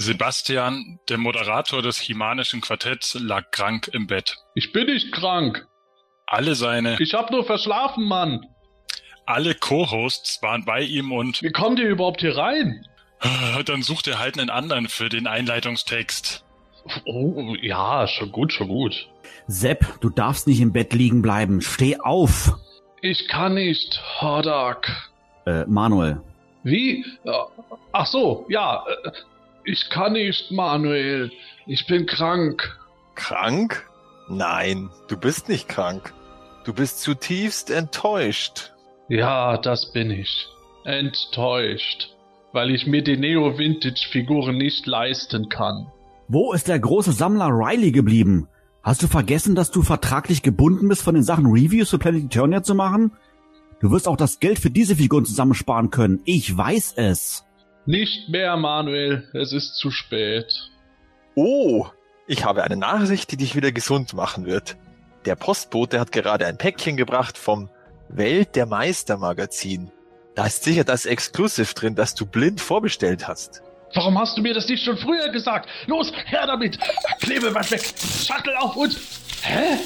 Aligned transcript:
Sebastian, 0.00 0.98
der 1.10 1.18
Moderator 1.18 1.82
des 1.82 1.98
Chimanischen 2.00 2.62
Quartetts, 2.62 3.18
lag 3.20 3.50
krank 3.50 3.88
im 3.92 4.06
Bett. 4.06 4.38
Ich 4.54 4.72
bin 4.72 4.86
nicht 4.86 5.12
krank. 5.12 5.66
Alle 6.26 6.54
seine, 6.54 6.96
Ich 7.00 7.12
hab 7.12 7.30
nur 7.30 7.44
verschlafen, 7.44 8.04
Mann. 8.04 8.40
alle 9.26 9.54
Co-Hosts 9.54 10.40
waren 10.42 10.64
bei 10.64 10.80
ihm 10.80 11.12
und 11.12 11.42
Wie 11.42 11.52
kommt 11.52 11.78
ihr 11.78 11.90
überhaupt 11.90 12.22
hier 12.22 12.34
rein? 12.34 12.82
dann 13.66 13.82
sucht 13.82 14.08
er 14.08 14.18
halt 14.18 14.38
einen 14.38 14.48
anderen 14.48 14.88
für 14.88 15.10
den 15.10 15.26
Einleitungstext. 15.26 16.46
Oh, 17.04 17.54
ja, 17.60 18.08
schon 18.08 18.32
gut, 18.32 18.54
schon 18.54 18.68
gut. 18.68 19.06
Sepp, 19.48 20.00
du 20.00 20.08
darfst 20.08 20.46
nicht 20.46 20.60
im 20.60 20.72
Bett 20.72 20.94
liegen 20.94 21.20
bleiben. 21.20 21.60
Steh 21.60 21.98
auf. 22.00 22.54
Ich 23.02 23.28
kann 23.28 23.52
nicht, 23.52 24.00
Hordak. 24.22 25.10
Äh, 25.44 25.66
Manuel. 25.66 26.22
Wie? 26.62 27.04
Ja, 27.24 27.48
Ach 27.92 28.06
so, 28.06 28.46
ja. 28.48 28.82
Ich 29.70 29.88
kann 29.88 30.14
nicht, 30.14 30.50
Manuel. 30.50 31.30
Ich 31.64 31.86
bin 31.86 32.04
krank. 32.06 32.76
Krank? 33.14 33.88
Nein, 34.28 34.90
du 35.06 35.16
bist 35.16 35.48
nicht 35.48 35.68
krank. 35.68 36.12
Du 36.64 36.72
bist 36.72 37.00
zutiefst 37.00 37.70
enttäuscht. 37.70 38.72
Ja, 39.06 39.58
das 39.58 39.92
bin 39.92 40.10
ich. 40.10 40.48
Enttäuscht. 40.84 42.16
Weil 42.52 42.72
ich 42.72 42.88
mir 42.88 43.04
die 43.04 43.16
Neo-Vintage-Figuren 43.16 44.56
nicht 44.56 44.88
leisten 44.88 45.48
kann. 45.48 45.86
Wo 46.26 46.52
ist 46.52 46.66
der 46.66 46.80
große 46.80 47.12
Sammler 47.12 47.50
Riley 47.50 47.92
geblieben? 47.92 48.48
Hast 48.82 49.04
du 49.04 49.06
vergessen, 49.06 49.54
dass 49.54 49.70
du 49.70 49.82
vertraglich 49.82 50.42
gebunden 50.42 50.88
bist, 50.88 51.02
von 51.02 51.14
den 51.14 51.22
Sachen 51.22 51.46
Reviews 51.46 51.90
für 51.90 51.98
Planet 51.98 52.24
Eternia 52.24 52.64
zu 52.64 52.74
machen? 52.74 53.12
Du 53.80 53.92
wirst 53.92 54.08
auch 54.08 54.16
das 54.16 54.40
Geld 54.40 54.58
für 54.58 54.70
diese 54.70 54.96
Figuren 54.96 55.24
zusammensparen 55.24 55.90
können. 55.90 56.22
Ich 56.24 56.56
weiß 56.56 56.94
es. 56.96 57.44
Nicht 57.86 58.28
mehr, 58.28 58.56
Manuel. 58.56 59.28
Es 59.32 59.52
ist 59.52 59.76
zu 59.76 59.90
spät. 59.90 60.70
Oh, 61.34 61.86
ich 62.26 62.44
habe 62.44 62.62
eine 62.62 62.76
Nachricht, 62.76 63.32
die 63.32 63.36
dich 63.36 63.56
wieder 63.56 63.72
gesund 63.72 64.12
machen 64.14 64.46
wird. 64.46 64.76
Der 65.24 65.34
Postbote 65.34 65.98
hat 65.98 66.12
gerade 66.12 66.46
ein 66.46 66.58
Päckchen 66.58 66.96
gebracht 66.96 67.36
vom 67.36 67.68
Welt 68.08 68.56
der 68.56 68.66
Meister 68.66 69.16
Magazin. 69.16 69.90
Da 70.34 70.46
ist 70.46 70.64
sicher 70.64 70.84
das 70.84 71.06
Exclusive 71.06 71.74
drin, 71.74 71.94
das 71.94 72.14
du 72.14 72.26
blind 72.26 72.60
vorbestellt 72.60 73.26
hast. 73.26 73.62
Warum 73.94 74.18
hast 74.18 74.38
du 74.38 74.42
mir 74.42 74.54
das 74.54 74.68
nicht 74.68 74.84
schon 74.84 74.96
früher 74.96 75.30
gesagt? 75.30 75.68
Los, 75.86 76.12
her 76.26 76.46
damit! 76.46 76.78
Klebeband 77.20 77.70
weg! 77.70 77.82
Schachtel 78.24 78.54
auf 78.56 78.76
und... 78.76 78.96
Hä? 79.42 79.78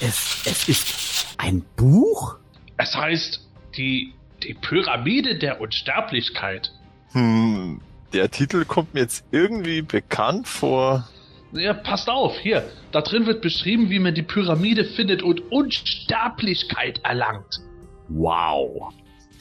Es, 0.00 0.42
es 0.46 0.68
ist 0.68 1.26
ein 1.36 1.64
Buch? 1.76 2.38
Es 2.78 2.96
heißt 2.96 3.40
die, 3.76 4.14
die 4.42 4.54
Pyramide 4.54 5.36
der 5.36 5.60
Unsterblichkeit. 5.60 6.72
Hm, 7.12 7.80
der 8.12 8.30
Titel 8.30 8.64
kommt 8.64 8.94
mir 8.94 9.00
jetzt 9.00 9.24
irgendwie 9.30 9.82
bekannt 9.82 10.48
vor. 10.48 11.08
Ja, 11.52 11.74
passt 11.74 12.08
auf, 12.08 12.36
hier. 12.38 12.68
Da 12.92 13.00
drin 13.00 13.26
wird 13.26 13.42
beschrieben, 13.42 13.90
wie 13.90 13.98
man 13.98 14.14
die 14.14 14.22
Pyramide 14.22 14.84
findet 14.84 15.22
und 15.22 15.50
Unsterblichkeit 15.50 17.00
erlangt. 17.02 17.60
Wow. 18.08 18.92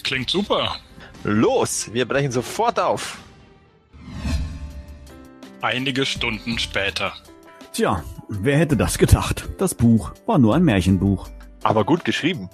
Klingt 0.03 0.29
super. 0.29 0.77
Los, 1.23 1.93
wir 1.93 2.07
brechen 2.07 2.31
sofort 2.31 2.79
auf. 2.79 3.19
Einige 5.61 6.05
Stunden 6.05 6.57
später. 6.57 7.13
Tja, 7.73 8.03
wer 8.29 8.57
hätte 8.57 8.77
das 8.77 8.97
gedacht? 8.97 9.49
Das 9.57 9.75
Buch 9.75 10.13
war 10.25 10.37
nur 10.37 10.55
ein 10.55 10.63
Märchenbuch. 10.63 11.29
Aber 11.63 11.83
gut 11.83 12.05
geschrieben. 12.05 12.49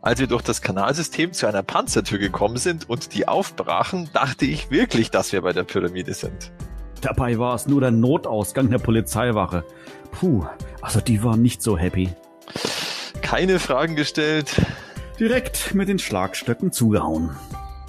Als 0.00 0.20
wir 0.20 0.26
durch 0.26 0.42
das 0.42 0.62
Kanalsystem 0.62 1.32
zu 1.32 1.46
einer 1.46 1.62
Panzertür 1.62 2.18
gekommen 2.18 2.56
sind 2.56 2.88
und 2.88 3.14
die 3.14 3.26
aufbrachen, 3.26 4.08
dachte 4.12 4.44
ich 4.44 4.70
wirklich, 4.70 5.10
dass 5.10 5.32
wir 5.32 5.42
bei 5.42 5.52
der 5.52 5.64
Pyramide 5.64 6.14
sind. 6.14 6.52
Dabei 7.00 7.38
war 7.38 7.54
es 7.54 7.66
nur 7.66 7.80
der 7.80 7.90
Notausgang 7.90 8.70
der 8.70 8.78
Polizeiwache. 8.78 9.64
Puh, 10.12 10.46
also 10.80 11.00
die 11.00 11.22
waren 11.22 11.42
nicht 11.42 11.62
so 11.62 11.76
happy. 11.76 12.10
Keine 13.22 13.58
Fragen 13.58 13.96
gestellt, 13.96 14.54
Direkt 15.18 15.74
mit 15.74 15.88
den 15.88 15.98
Schlagstöcken 15.98 16.70
zugehauen. 16.70 17.30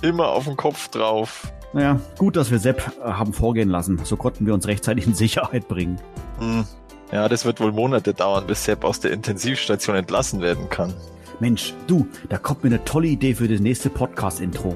immer 0.02 0.30
auf 0.30 0.46
den 0.46 0.58
Kopf 0.58 0.88
drauf. 0.88 1.54
Naja, 1.74 2.00
gut, 2.18 2.36
dass 2.36 2.50
wir 2.50 2.58
Sepp 2.58 2.92
äh, 3.04 3.12
haben 3.12 3.34
vorgehen 3.34 3.70
lassen. 3.70 4.02
So 4.04 4.18
konnten 4.18 4.48
wir 4.48 4.56
uns 4.56 4.66
rechtzeitig 4.66 5.06
in 5.06 5.14
Sicherheit 5.14 5.68
bringen. 5.68 6.02
Hm. 6.40 6.66
Ja, 7.12 7.30
das 7.30 7.46
wird 7.46 7.60
wohl 7.60 7.72
Monate 7.72 8.16
dauern, 8.16 8.48
bis 8.48 8.66
Sepp 8.66 8.84
aus 8.84 9.00
der 9.00 9.12
Intensivstation 9.12 9.96
entlassen 9.96 10.42
werden 10.42 10.70
kann. 10.70 10.96
Mensch, 11.40 11.74
du, 11.88 12.08
da 12.28 12.38
kommt 12.38 12.64
mir 12.64 12.70
eine 12.70 12.84
tolle 12.84 13.08
Idee 13.08 13.36
für 13.36 13.48
das 13.48 13.60
nächste 13.60 13.90
Podcast-Intro. 13.90 14.76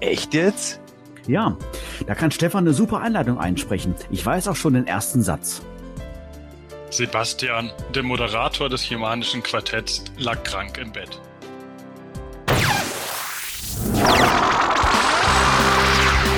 Echt 0.00 0.34
jetzt? 0.34 0.80
Ja, 1.26 1.56
da 2.06 2.14
kann 2.14 2.30
Stefan 2.30 2.64
eine 2.64 2.74
super 2.74 3.00
Einleitung 3.00 3.38
einsprechen. 3.38 3.94
Ich 4.10 4.24
weiß 4.24 4.48
auch 4.48 4.56
schon 4.56 4.74
den 4.74 4.86
ersten 4.86 5.22
Satz. 5.22 5.62
Sebastian, 6.90 7.70
der 7.94 8.02
Moderator 8.02 8.68
des 8.68 8.82
Chimanischen 8.82 9.42
Quartetts, 9.42 10.04
lag 10.18 10.42
krank 10.42 10.78
im 10.78 10.92
Bett. 10.92 11.20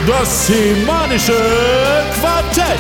Das 0.07 0.47
Semanische 0.47 1.33
Quartett. 2.21 2.79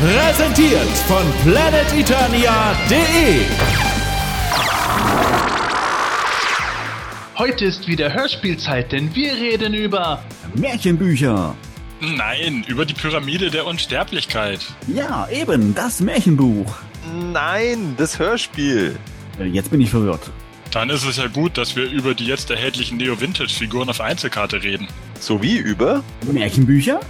Präsentiert 0.00 0.88
von 1.08 1.24
planeteternia.de. 1.44 3.46
Heute 7.36 7.64
ist 7.64 7.88
wieder 7.88 8.12
Hörspielzeit, 8.12 8.92
denn 8.92 9.12
wir 9.14 9.32
reden 9.34 9.74
über... 9.74 10.22
Märchenbücher. 10.54 11.56
Nein, 12.00 12.64
über 12.68 12.84
die 12.84 12.94
Pyramide 12.94 13.50
der 13.50 13.66
Unsterblichkeit. 13.66 14.60
Ja, 14.86 15.26
eben, 15.28 15.74
das 15.74 16.00
Märchenbuch. 16.00 16.76
Nein, 17.32 17.94
das 17.96 18.20
Hörspiel. 18.20 18.96
Äh, 19.40 19.46
Jetzt 19.46 19.72
bin 19.72 19.80
ich 19.80 19.90
verwirrt. 19.90 20.30
Dann 20.70 20.90
ist 20.90 21.04
es 21.04 21.16
ja 21.16 21.26
gut, 21.26 21.58
dass 21.58 21.74
wir 21.74 21.90
über 21.90 22.14
die 22.14 22.26
jetzt 22.26 22.50
erhältlichen 22.50 22.98
Neo-Vintage-Figuren 22.98 23.88
auf 23.90 24.00
Einzelkarte 24.00 24.62
reden. 24.62 24.86
Sowie 25.18 25.56
über? 25.56 26.04
Märchenbücher? 26.30 27.00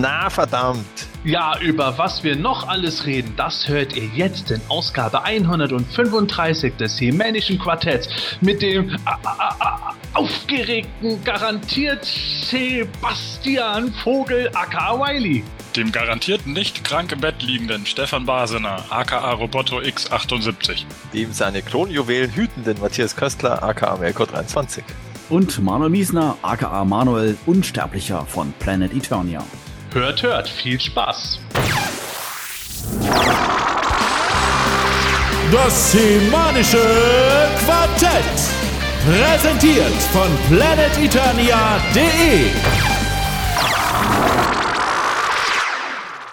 Na 0.00 0.28
verdammt. 0.28 0.84
Ja, 1.24 1.56
über 1.60 1.96
was 1.96 2.22
wir 2.24 2.36
noch 2.36 2.68
alles 2.68 3.06
reden, 3.06 3.32
das 3.36 3.66
hört 3.68 3.96
ihr 3.96 4.04
jetzt 4.14 4.50
in 4.50 4.60
Ausgabe 4.68 5.22
135 5.22 6.76
des 6.76 7.00
Hemänischen 7.00 7.58
Quartetts 7.58 8.08
mit 8.40 8.60
dem 8.60 8.94
a- 9.04 9.18
a- 9.24 9.56
a- 9.60 9.94
aufgeregten, 10.14 11.22
garantiert 11.24 12.04
Sebastian 12.04 13.92
Vogel 14.02 14.50
aka 14.54 14.98
Wiley. 14.98 15.42
Dem 15.76 15.90
garantiert 15.92 16.46
nicht 16.46 16.84
krank 16.84 17.10
im 17.12 17.20
Bett 17.20 17.42
liegenden 17.42 17.86
Stefan 17.86 18.26
Basener, 18.26 18.84
aka 18.90 19.32
Roboto 19.32 19.78
X78. 19.78 20.84
Dem 21.12 21.32
seine 21.32 21.62
Kronjuwelen 21.62 22.34
hütenden 22.34 22.80
Matthias 22.80 23.16
Köstler, 23.16 23.62
aka 23.62 23.96
Melko 23.96 24.26
23. 24.26 24.84
Und 25.30 25.62
Manuel 25.62 25.90
Miesner, 25.90 26.36
aka 26.42 26.84
Manuel 26.84 27.36
Unsterblicher 27.46 28.26
von 28.26 28.52
Planet 28.58 28.92
Eternia. 28.92 29.42
Hört, 29.94 30.22
hört, 30.24 30.48
viel 30.48 30.80
Spaß. 30.80 31.38
Das 35.52 35.92
Semanische 35.92 36.82
Quartett. 37.64 38.10
Präsentiert 39.06 39.94
von 40.12 40.28
planeteternia.de. 40.48 42.93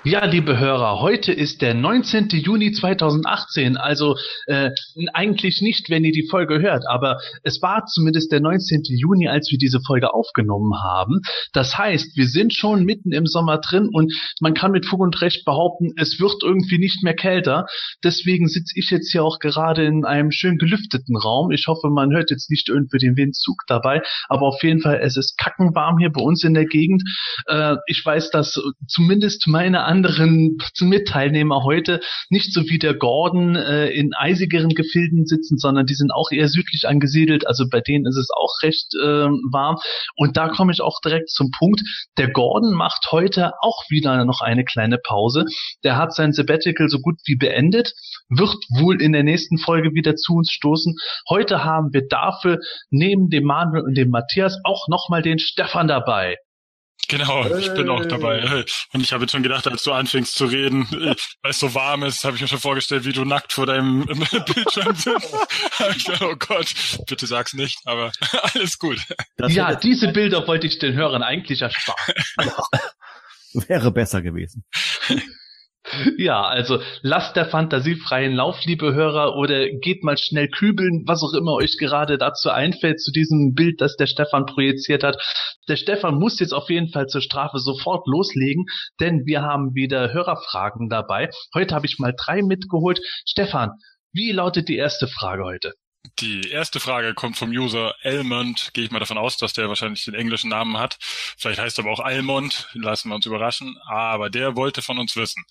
Ja, 0.03 0.25
liebe 0.25 0.57
Hörer, 0.57 0.99
heute 0.99 1.31
ist 1.31 1.61
der 1.61 1.75
19. 1.75 2.29
Juni 2.29 2.71
2018, 2.71 3.77
also 3.77 4.15
äh, 4.47 4.71
eigentlich 5.13 5.61
nicht, 5.61 5.91
wenn 5.91 6.03
ihr 6.03 6.11
die 6.11 6.27
Folge 6.27 6.59
hört, 6.59 6.85
aber 6.89 7.19
es 7.43 7.61
war 7.61 7.85
zumindest 7.85 8.31
der 8.31 8.39
19. 8.39 8.81
Juni, 8.97 9.27
als 9.27 9.51
wir 9.51 9.59
diese 9.59 9.79
Folge 9.85 10.11
aufgenommen 10.11 10.73
haben. 10.81 11.21
Das 11.53 11.77
heißt, 11.77 12.17
wir 12.17 12.25
sind 12.25 12.51
schon 12.51 12.83
mitten 12.83 13.11
im 13.11 13.27
Sommer 13.27 13.59
drin 13.59 13.89
und 13.93 14.11
man 14.39 14.55
kann 14.55 14.71
mit 14.71 14.87
Fug 14.87 15.01
und 15.01 15.21
Recht 15.21 15.45
behaupten, 15.45 15.91
es 15.97 16.19
wird 16.19 16.41
irgendwie 16.41 16.79
nicht 16.79 17.03
mehr 17.03 17.13
kälter. 17.13 17.67
Deswegen 18.03 18.47
sitze 18.47 18.73
ich 18.79 18.89
jetzt 18.89 19.11
hier 19.11 19.23
auch 19.23 19.37
gerade 19.37 19.85
in 19.85 20.03
einem 20.03 20.31
schön 20.31 20.57
gelüfteten 20.57 21.15
Raum. 21.15 21.51
Ich 21.51 21.67
hoffe, 21.67 21.89
man 21.91 22.11
hört 22.11 22.31
jetzt 22.31 22.49
nicht 22.49 22.69
irgendwie 22.69 22.97
den 22.97 23.17
Windzug 23.17 23.61
dabei, 23.67 24.01
aber 24.29 24.47
auf 24.47 24.63
jeden 24.63 24.81
Fall, 24.81 24.99
es 25.03 25.15
ist 25.15 25.37
kackenwarm 25.37 25.99
hier 25.99 26.11
bei 26.11 26.23
uns 26.23 26.43
in 26.43 26.55
der 26.55 26.65
Gegend. 26.65 27.03
Äh, 27.45 27.75
ich 27.85 28.03
weiß, 28.03 28.31
dass 28.31 28.59
zumindest 28.87 29.47
meine 29.47 29.90
anderen 29.91 30.57
Mitteilnehmer 30.79 31.63
heute 31.63 31.99
nicht 32.29 32.53
so 32.53 32.61
wie 32.69 32.79
der 32.79 32.93
Gordon 32.93 33.55
äh, 33.55 33.87
in 33.89 34.13
eisigeren 34.13 34.69
Gefilden 34.69 35.25
sitzen, 35.25 35.57
sondern 35.57 35.85
die 35.85 35.93
sind 35.93 36.11
auch 36.11 36.31
eher 36.31 36.47
südlich 36.47 36.87
angesiedelt. 36.87 37.45
Also 37.45 37.65
bei 37.69 37.81
denen 37.81 38.05
ist 38.05 38.15
es 38.15 38.29
auch 38.35 38.63
recht 38.63 38.93
äh, 38.95 39.27
warm. 39.51 39.77
Und 40.15 40.37
da 40.37 40.47
komme 40.47 40.71
ich 40.71 40.81
auch 40.81 40.99
direkt 41.03 41.29
zum 41.29 41.51
Punkt. 41.51 41.81
Der 42.17 42.31
Gordon 42.31 42.73
macht 42.73 43.11
heute 43.11 43.51
auch 43.61 43.83
wieder 43.89 44.23
noch 44.25 44.39
eine 44.41 44.63
kleine 44.63 44.97
Pause. 44.97 45.45
Der 45.83 45.97
hat 45.97 46.13
sein 46.13 46.31
Sabbatical 46.31 46.87
so 46.87 46.99
gut 46.99 47.19
wie 47.25 47.35
beendet, 47.35 47.93
wird 48.29 48.55
wohl 48.79 49.01
in 49.01 49.11
der 49.11 49.23
nächsten 49.23 49.57
Folge 49.57 49.93
wieder 49.93 50.15
zu 50.15 50.35
uns 50.35 50.51
stoßen. 50.51 50.95
Heute 51.29 51.63
haben 51.63 51.91
wir 51.91 52.07
dafür 52.07 52.59
neben 52.89 53.29
dem 53.29 53.43
Manuel 53.43 53.83
und 53.83 53.97
dem 53.97 54.09
Matthias 54.09 54.57
auch 54.63 54.87
nochmal 54.87 55.21
den 55.21 55.39
Stefan 55.39 55.87
dabei. 55.87 56.37
Genau, 57.07 57.45
ich 57.57 57.73
bin 57.73 57.89
auch 57.89 58.05
dabei. 58.05 58.65
Und 58.93 59.01
ich 59.01 59.11
habe 59.11 59.23
jetzt 59.23 59.31
schon 59.31 59.43
gedacht, 59.43 59.67
als 59.67 59.83
du 59.83 59.91
anfängst 59.91 60.33
zu 60.35 60.45
reden, 60.45 60.87
weil 60.91 61.51
es 61.51 61.59
so 61.59 61.73
warm 61.73 62.03
ist, 62.03 62.23
habe 62.23 62.35
ich 62.35 62.41
mir 62.41 62.47
schon 62.47 62.59
vorgestellt, 62.59 63.05
wie 63.05 63.13
du 63.13 63.25
nackt 63.25 63.53
vor 63.53 63.65
deinem 63.65 64.05
Bildschirm 64.05 64.95
sitzt. 64.95 65.35
ich 65.95 66.05
gedacht, 66.05 66.21
oh 66.21 66.35
Gott, 66.37 66.73
bitte 67.07 67.27
sag's 67.27 67.53
nicht, 67.53 67.79
aber 67.85 68.11
alles 68.53 68.77
gut. 68.79 68.99
Das 69.37 69.53
ja, 69.53 69.75
diese 69.75 70.11
Bilder 70.11 70.47
wollte 70.47 70.67
ich 70.67 70.79
den 70.79 70.93
Hörern 70.93 71.23
eigentlich 71.23 71.61
ersparen. 71.61 72.15
Wäre 73.53 73.91
besser 73.91 74.21
gewesen. 74.21 74.63
Ja, 76.17 76.43
also 76.43 76.79
lasst 77.01 77.35
der 77.35 77.45
Fantasie 77.45 77.95
freien 77.95 78.33
Lauf, 78.33 78.63
liebe 78.65 78.93
Hörer, 78.93 79.35
oder 79.35 79.69
geht 79.69 80.03
mal 80.03 80.17
schnell 80.17 80.47
kübeln, 80.47 81.03
was 81.05 81.23
auch 81.23 81.33
immer 81.33 81.53
euch 81.53 81.77
gerade 81.77 82.17
dazu 82.17 82.49
einfällt, 82.49 83.01
zu 83.01 83.11
diesem 83.11 83.53
Bild, 83.53 83.81
das 83.81 83.95
der 83.97 84.07
Stefan 84.07 84.45
projiziert 84.45 85.03
hat. 85.03 85.17
Der 85.67 85.75
Stefan 85.75 86.15
muss 86.15 86.39
jetzt 86.39 86.53
auf 86.53 86.69
jeden 86.69 86.89
Fall 86.89 87.07
zur 87.07 87.21
Strafe 87.21 87.59
sofort 87.59 88.07
loslegen, 88.07 88.65
denn 88.99 89.25
wir 89.25 89.41
haben 89.41 89.75
wieder 89.75 90.13
Hörerfragen 90.13 90.89
dabei. 90.89 91.29
Heute 91.53 91.75
habe 91.75 91.85
ich 91.85 91.99
mal 91.99 92.13
drei 92.17 92.41
mitgeholt. 92.41 93.01
Stefan, 93.25 93.71
wie 94.13 94.31
lautet 94.31 94.69
die 94.69 94.77
erste 94.77 95.07
Frage 95.07 95.43
heute? 95.43 95.73
Die 96.19 96.49
erste 96.49 96.79
Frage 96.79 97.13
kommt 97.13 97.37
vom 97.37 97.49
User 97.49 97.95
Elmond. 98.01 98.71
Gehe 98.73 98.83
ich 98.83 98.91
mal 98.91 98.99
davon 98.99 99.17
aus, 99.17 99.37
dass 99.37 99.53
der 99.53 99.69
wahrscheinlich 99.69 100.05
den 100.05 100.13
englischen 100.13 100.49
Namen 100.49 100.77
hat. 100.77 100.97
Vielleicht 100.99 101.59
heißt 101.59 101.77
er 101.77 101.83
aber 101.83 101.93
auch 101.93 101.99
Almond. 101.99 102.69
Lassen 102.73 103.09
wir 103.09 103.15
uns 103.15 103.25
überraschen. 103.25 103.77
Aber 103.85 104.29
der 104.29 104.55
wollte 104.55 104.81
von 104.81 104.97
uns 104.97 105.15
wissen. 105.15 105.43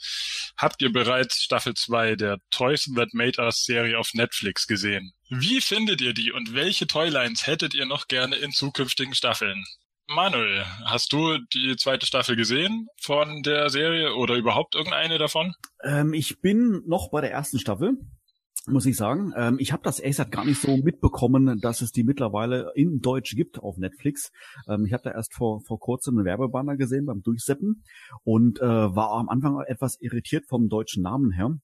Habt 0.56 0.82
ihr 0.82 0.92
bereits 0.92 1.42
Staffel 1.42 1.74
2 1.74 2.16
der 2.16 2.38
Toys 2.50 2.90
That 2.94 3.14
Made 3.14 3.40
Us 3.40 3.64
Serie 3.64 3.98
auf 3.98 4.10
Netflix 4.14 4.66
gesehen? 4.66 5.12
Wie 5.28 5.60
findet 5.60 6.00
ihr 6.00 6.14
die 6.14 6.32
und 6.32 6.54
welche 6.54 6.86
Toylines 6.86 7.46
hättet 7.46 7.74
ihr 7.74 7.86
noch 7.86 8.08
gerne 8.08 8.36
in 8.36 8.52
zukünftigen 8.52 9.14
Staffeln? 9.14 9.64
Manuel, 10.08 10.64
hast 10.84 11.12
du 11.12 11.38
die 11.54 11.76
zweite 11.76 12.04
Staffel 12.04 12.34
gesehen 12.34 12.88
von 13.00 13.42
der 13.42 13.70
Serie 13.70 14.14
oder 14.16 14.34
überhaupt 14.34 14.74
irgendeine 14.74 15.18
davon? 15.18 15.54
Ähm, 15.84 16.14
ich 16.14 16.40
bin 16.40 16.82
noch 16.86 17.10
bei 17.10 17.20
der 17.20 17.30
ersten 17.30 17.60
Staffel 17.60 17.96
muss 18.66 18.86
ich 18.86 18.96
sagen. 18.96 19.32
Ähm, 19.36 19.56
ich 19.58 19.72
habe 19.72 19.82
das 19.82 19.98
ehrlich 19.98 20.16
gesagt 20.16 20.32
gar 20.32 20.44
nicht 20.44 20.60
so 20.60 20.76
mitbekommen, 20.76 21.58
dass 21.60 21.80
es 21.80 21.92
die 21.92 22.04
mittlerweile 22.04 22.72
in 22.74 23.00
Deutsch 23.00 23.34
gibt 23.34 23.58
auf 23.58 23.76
Netflix. 23.78 24.30
Ähm, 24.68 24.84
ich 24.86 24.92
habe 24.92 25.02
da 25.04 25.12
erst 25.12 25.34
vor, 25.34 25.60
vor 25.62 25.78
kurzem 25.78 26.16
eine 26.16 26.24
Werbebanner 26.24 26.76
gesehen 26.76 27.06
beim 27.06 27.22
Durchseppen 27.22 27.82
und 28.22 28.60
äh, 28.60 28.64
war 28.64 29.12
am 29.12 29.28
Anfang 29.28 29.60
etwas 29.66 30.00
irritiert 30.00 30.44
vom 30.46 30.68
deutschen 30.68 31.02
Namen 31.02 31.32
her, 31.32 31.56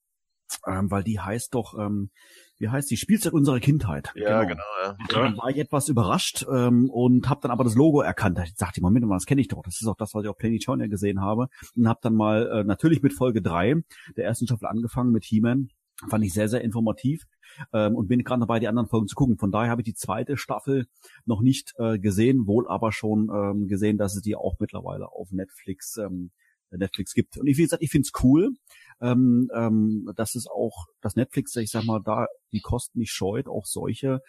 ähm, 0.67 0.91
weil 0.91 1.05
die 1.05 1.21
heißt 1.21 1.55
doch, 1.55 1.79
ähm, 1.79 2.11
wie 2.59 2.69
heißt 2.69 2.91
die, 2.91 2.97
Spielzeug 2.97 3.35
unserer 3.35 3.61
Kindheit. 3.61 4.13
Ja, 4.15 4.45
genau. 4.45 4.63
genau 4.83 4.97
ja. 4.97 4.97
Dann 5.11 5.37
war 5.37 5.51
ich 5.51 5.59
etwas 5.59 5.89
überrascht 5.89 6.47
ähm, 6.51 6.89
und 6.89 7.29
habe 7.29 7.41
dann 7.43 7.51
aber 7.51 7.65
das 7.65 7.75
Logo 7.75 8.01
erkannt. 8.01 8.41
Ich 8.45 8.57
sagte, 8.57 8.81
Moment 8.81 9.05
mal, 9.05 9.17
das 9.17 9.27
kenne 9.27 9.43
ich 9.43 9.49
doch. 9.49 9.63
Das 9.63 9.81
ist 9.81 9.87
auch 9.87 9.97
das, 9.97 10.15
was 10.15 10.25
ich 10.25 10.31
auf 10.31 10.39
Planet 10.39 10.63
Turner 10.63 10.89
gesehen 10.89 11.21
habe. 11.21 11.49
Und 11.77 11.89
habe 11.89 12.01
dann 12.03 12.15
mal 12.15 12.47
äh, 12.47 12.65
natürlich 12.65 13.03
mit 13.03 13.13
Folge 13.13 13.43
drei 13.43 13.75
der 14.17 14.25
ersten 14.25 14.47
Staffel 14.47 14.67
angefangen 14.67 15.13
mit 15.13 15.25
He-Man 15.25 15.69
Fand 16.09 16.25
ich 16.25 16.35
sehr, 16.35 16.49
sehr 16.49 16.61
informativ 16.61 17.23
ähm, 17.73 17.97
und 17.97 18.09
bin 18.09 18.23
gerade 18.23 18.41
dabei, 18.41 18.61
die 18.61 18.69
anderen 18.69 18.89
Folgen 18.89 19.09
zu 19.09 19.15
gucken. 19.15 19.39
Von 19.39 19.51
daher 19.51 19.71
habe 19.71 19.81
ich 19.81 19.87
die 19.87 19.95
zweite 19.95 20.37
Staffel 20.37 20.87
noch 21.25 21.41
nicht 21.41 21.73
äh, 21.79 21.99
gesehen, 21.99 22.47
wohl 22.47 22.69
aber 22.69 22.93
schon 22.93 23.31
ähm, 23.35 23.67
gesehen, 23.67 23.97
dass 23.97 24.15
es 24.15 24.23
die 24.23 24.37
auch 24.37 24.57
mittlerweile 24.59 25.09
auf 25.09 25.33
Netflix 25.33 25.97
ähm, 25.97 26.31
Netflix 26.71 27.15
gibt. 27.15 27.39
Und 27.39 27.47
ich, 27.47 27.57
wie 27.59 27.63
gesagt, 27.63 27.83
ich 27.83 27.91
finde 27.91 28.07
es 28.07 28.25
cool, 28.25 28.51
ähm, 29.01 29.51
ähm, 29.55 30.11
dass 30.17 30.35
es 30.35 30.47
auch, 30.47 30.87
dass 31.01 31.17
Netflix, 31.17 31.55
ich 31.57 31.71
sag 31.71 31.85
mal, 31.85 32.01
da 32.05 32.27
die 32.53 32.61
Kosten 32.61 32.99
nicht 32.99 33.13
scheut, 33.13 33.49
auch 33.49 33.67
solche 33.67 34.21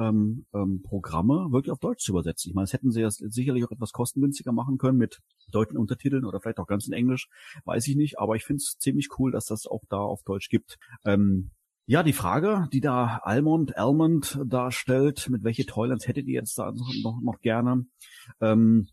ähm, 0.00 0.46
ähm, 0.54 0.82
Programme 0.82 1.48
wirklich 1.50 1.70
auf 1.70 1.78
Deutsch 1.78 2.04
zu 2.04 2.12
übersetzen. 2.12 2.50
Ich 2.50 2.54
meine, 2.54 2.64
das 2.64 2.72
hätten 2.72 2.90
sie 2.90 3.02
ja 3.02 3.10
sicherlich 3.10 3.64
auch 3.64 3.70
etwas 3.70 3.92
kostengünstiger 3.92 4.52
machen 4.52 4.78
können 4.78 4.98
mit 4.98 5.20
deutschen 5.50 5.76
Untertiteln 5.76 6.24
oder 6.24 6.40
vielleicht 6.40 6.58
auch 6.58 6.66
ganz 6.66 6.86
in 6.86 6.92
Englisch, 6.92 7.28
weiß 7.64 7.86
ich 7.88 7.96
nicht. 7.96 8.18
Aber 8.18 8.36
ich 8.36 8.44
finde 8.44 8.62
es 8.62 8.78
ziemlich 8.78 9.08
cool, 9.18 9.30
dass 9.30 9.46
das 9.46 9.66
auch 9.66 9.82
da 9.88 9.98
auf 9.98 10.22
Deutsch 10.22 10.48
gibt. 10.48 10.78
Ähm, 11.04 11.50
ja, 11.86 12.02
die 12.02 12.12
Frage, 12.12 12.68
die 12.72 12.80
da 12.80 13.20
Almond, 13.24 13.76
Almond 13.76 14.40
darstellt, 14.44 15.28
mit 15.28 15.42
welche 15.42 15.66
Toylands 15.66 16.06
hättet 16.06 16.26
ihr 16.26 16.34
jetzt 16.34 16.56
da 16.56 16.72
noch, 16.72 17.20
noch 17.20 17.40
gerne? 17.40 17.86
Ähm, 18.40 18.88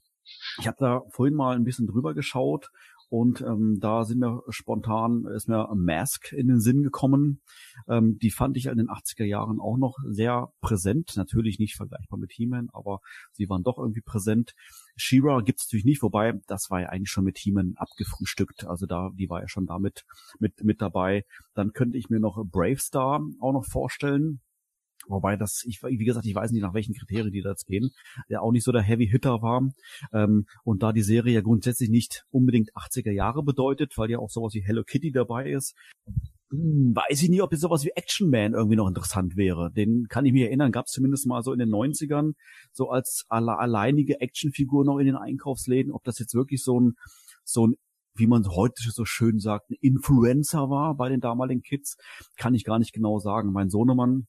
ich 0.60 0.68
habe 0.68 0.77
da 0.80 1.03
vorhin 1.10 1.36
mal 1.36 1.56
ein 1.56 1.63
bisschen 1.63 1.88
drüber 1.88 2.13
geschaut 2.13 2.71
und 3.09 3.42
ähm, 3.42 3.80
da 3.80 4.04
sind 4.04 4.19
mir 4.19 4.44
spontan, 4.50 5.25
ist 5.33 5.48
mir 5.48 5.69
Mask 5.75 6.33
in 6.33 6.48
den 6.48 6.59
Sinn 6.59 6.83
gekommen. 6.83 7.42
Ähm, 7.88 8.18
die 8.21 8.31
fand 8.31 8.57
ich 8.57 8.65
in 8.65 8.77
den 8.77 8.89
80er 8.89 9.24
Jahren 9.24 9.59
auch 9.59 9.77
noch 9.77 9.95
sehr 10.09 10.51
präsent. 10.59 11.13
Natürlich 11.15 11.57
nicht 11.57 11.75
vergleichbar 11.75 12.19
mit 12.19 12.33
He-Man, 12.33 12.69
aber 12.74 13.00
sie 13.31 13.48
waren 13.48 13.63
doch 13.63 13.77
irgendwie 13.77 14.01
präsent. 14.01 14.54
She-Ra 14.98 15.42
gibt's 15.42 15.68
natürlich 15.68 15.86
nicht, 15.86 16.01
wobei 16.01 16.33
das 16.48 16.69
war 16.69 16.81
ja 16.81 16.89
eigentlich 16.89 17.09
schon 17.09 17.24
mit 17.24 17.38
He-Man 17.38 17.75
abgefrühstückt. 17.77 18.65
Also 18.65 18.86
da, 18.86 19.12
die 19.13 19.30
war 19.30 19.42
ja 19.42 19.48
schon 19.48 19.65
damit 19.65 20.03
mit, 20.39 20.63
mit 20.63 20.81
dabei. 20.81 21.24
Dann 21.53 21.71
könnte 21.71 21.98
ich 21.98 22.10
mir 22.10 22.19
noch 22.19 22.44
Brave 22.45 22.80
Star 22.80 23.21
auch 23.39 23.53
noch 23.53 23.65
vorstellen. 23.65 24.42
Wobei 25.07 25.38
das, 25.38 25.63
ich, 25.65 25.81
wie 25.83 26.06
gesagt, 26.06 26.25
ich 26.25 26.36
weiß 26.36 26.51
nicht, 26.51 26.62
nach 26.62 26.74
welchen 26.74 26.94
Kriterien 26.94 27.31
die 27.31 27.42
da 27.42 27.50
jetzt 27.50 27.65
gehen, 27.65 27.92
der 28.30 28.42
auch 28.42 28.51
nicht 28.51 28.63
so 28.63 28.71
der 28.71 28.81
Heavy 28.81 29.07
Hitter 29.07 29.42
war. 29.42 29.69
Ähm, 30.13 30.45
und 30.63 30.83
da 30.83 30.92
die 30.92 31.01
Serie 31.01 31.33
ja 31.33 31.42
grundsätzlich 31.42 31.89
nicht 31.89 32.25
unbedingt 32.30 32.74
80er 32.74 33.12
Jahre 33.12 33.44
bedeutet, 33.44 33.98
weil 33.98 34.09
ja 34.09 34.19
auch 34.19 34.30
sowas 34.30 34.54
wie 34.54 34.63
Hello 34.63 34.83
Kitty 34.83 35.12
dabei 35.12 35.50
ist, 35.51 35.75
hm, 36.50 36.95
weiß 36.95 37.24
ich 37.24 37.30
nicht, 37.30 37.42
ob 37.42 37.51
jetzt 37.51 37.62
sowas 37.62 37.83
wie 37.83 37.92
Action 37.95 38.30
Man 38.30 38.54
irgendwie 38.54 38.77
noch 38.77 38.88
interessant 38.88 39.36
wäre. 39.36 39.71
Den 39.71 40.07
kann 40.07 40.25
ich 40.25 40.33
mich 40.33 40.44
erinnern, 40.44 40.71
gab 40.71 40.86
es 40.86 40.94
zumindest 40.94 41.27
mal 41.27 41.44
so 41.44 41.51
in 41.51 41.60
den 41.60 41.69
90ern, 41.69 42.33
so 42.71 42.89
als 42.89 43.25
alle, 43.27 43.57
alleinige 43.57 44.21
Actionfigur 44.21 44.86
noch 44.86 45.00
in 45.00 45.07
den 45.07 45.18
Einkaufsläden. 45.18 45.92
Ob 45.92 46.03
das 46.03 46.19
jetzt 46.19 46.36
wirklich 46.36 46.63
so 46.63 46.80
ein, 46.80 46.94
so 47.44 47.68
ein 47.68 47.75
wie 48.15 48.27
man 48.27 48.48
heute 48.48 48.81
so 48.89 49.06
schön 49.06 49.39
sagt, 49.39 49.69
ein 49.69 49.77
Influencer 49.80 50.69
war 50.69 50.95
bei 50.95 51.10
den 51.10 51.19
damaligen 51.19 51.62
Kids, 51.62 51.98
kann 52.38 52.56
ich 52.56 52.63
gar 52.63 52.80
nicht 52.80 52.94
genau 52.94 53.19
sagen. 53.19 53.51
Mein 53.51 53.69
Sohnemann, 53.69 54.27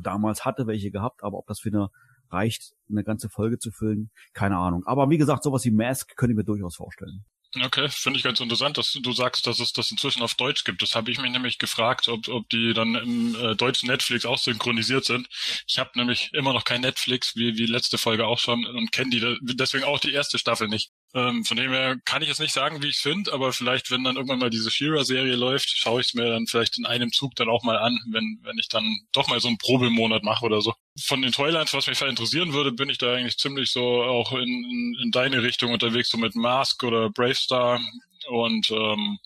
damals 0.00 0.44
hatte 0.44 0.66
welche 0.66 0.90
gehabt, 0.90 1.22
aber 1.22 1.38
ob 1.38 1.46
das 1.46 1.60
für 1.60 1.68
eine 1.68 1.88
reicht, 2.30 2.72
eine 2.90 3.04
ganze 3.04 3.28
Folge 3.28 3.58
zu 3.58 3.70
füllen, 3.70 4.10
keine 4.32 4.56
Ahnung. 4.56 4.84
Aber 4.86 5.10
wie 5.10 5.18
gesagt, 5.18 5.42
sowas 5.42 5.64
wie 5.64 5.70
Mask 5.70 6.16
könnte 6.16 6.32
ich 6.32 6.36
mir 6.36 6.44
durchaus 6.44 6.76
vorstellen. 6.76 7.24
Okay, 7.60 7.86
finde 7.90 8.16
ich 8.16 8.22
ganz 8.22 8.40
interessant, 8.40 8.78
dass 8.78 8.92
du 8.92 9.12
sagst, 9.12 9.46
dass 9.46 9.60
es 9.60 9.74
das 9.74 9.90
inzwischen 9.90 10.22
auf 10.22 10.34
Deutsch 10.34 10.64
gibt. 10.64 10.80
Das 10.80 10.94
habe 10.94 11.10
ich 11.10 11.20
mich 11.20 11.30
nämlich 11.30 11.58
gefragt, 11.58 12.08
ob, 12.08 12.26
ob 12.28 12.48
die 12.48 12.72
dann 12.72 12.94
im 12.94 13.34
äh, 13.34 13.54
deutschen 13.54 13.88
Netflix 13.88 14.24
auch 14.24 14.38
synchronisiert 14.38 15.04
sind. 15.04 15.28
Ich 15.66 15.78
habe 15.78 15.90
nämlich 15.96 16.30
immer 16.32 16.54
noch 16.54 16.64
kein 16.64 16.80
Netflix, 16.80 17.36
wie, 17.36 17.58
wie 17.58 17.66
letzte 17.66 17.98
Folge 17.98 18.26
auch 18.26 18.38
schon, 18.38 18.64
und 18.64 18.90
kenne 18.90 19.10
die 19.10 19.38
deswegen 19.42 19.84
auch 19.84 20.00
die 20.00 20.12
erste 20.12 20.38
Staffel 20.38 20.68
nicht. 20.68 20.92
Ähm, 21.14 21.44
von 21.44 21.58
dem 21.58 21.70
her 21.72 21.96
kann 22.06 22.22
ich 22.22 22.28
jetzt 22.28 22.40
nicht 22.40 22.54
sagen, 22.54 22.82
wie 22.82 22.88
ich 22.88 22.98
finde, 22.98 23.32
aber 23.34 23.52
vielleicht, 23.52 23.90
wenn 23.90 24.02
dann 24.02 24.16
irgendwann 24.16 24.38
mal 24.38 24.48
diese 24.48 24.70
Shira-Serie 24.70 25.36
läuft, 25.36 25.68
schaue 25.68 26.00
ich 26.00 26.08
es 26.08 26.14
mir 26.14 26.26
dann 26.26 26.46
vielleicht 26.46 26.78
in 26.78 26.86
einem 26.86 27.12
Zug 27.12 27.34
dann 27.34 27.50
auch 27.50 27.62
mal 27.64 27.76
an, 27.76 27.98
wenn, 28.10 28.40
wenn 28.42 28.58
ich 28.58 28.68
dann 28.68 28.98
doch 29.12 29.28
mal 29.28 29.38
so 29.38 29.48
einen 29.48 29.58
Probemonat 29.58 30.22
mache 30.22 30.46
oder 30.46 30.62
so. 30.62 30.74
Von 30.98 31.20
den 31.20 31.32
Toylines, 31.32 31.74
was 31.74 31.86
mich 31.86 31.98
vielleicht 31.98 32.18
interessieren 32.18 32.54
würde, 32.54 32.72
bin 32.72 32.88
ich 32.88 32.96
da 32.96 33.12
eigentlich 33.14 33.36
ziemlich 33.36 33.70
so 33.70 34.02
auch 34.02 34.32
in, 34.32 34.40
in, 34.40 34.96
in 35.02 35.10
deine 35.10 35.42
Richtung 35.42 35.72
unterwegs, 35.72 36.08
so 36.08 36.16
mit 36.16 36.34
Mask 36.34 36.82
oder 36.82 37.10
Brave 37.10 37.34
Star 37.34 37.78
und 38.28 38.70
ähm, 38.70 39.18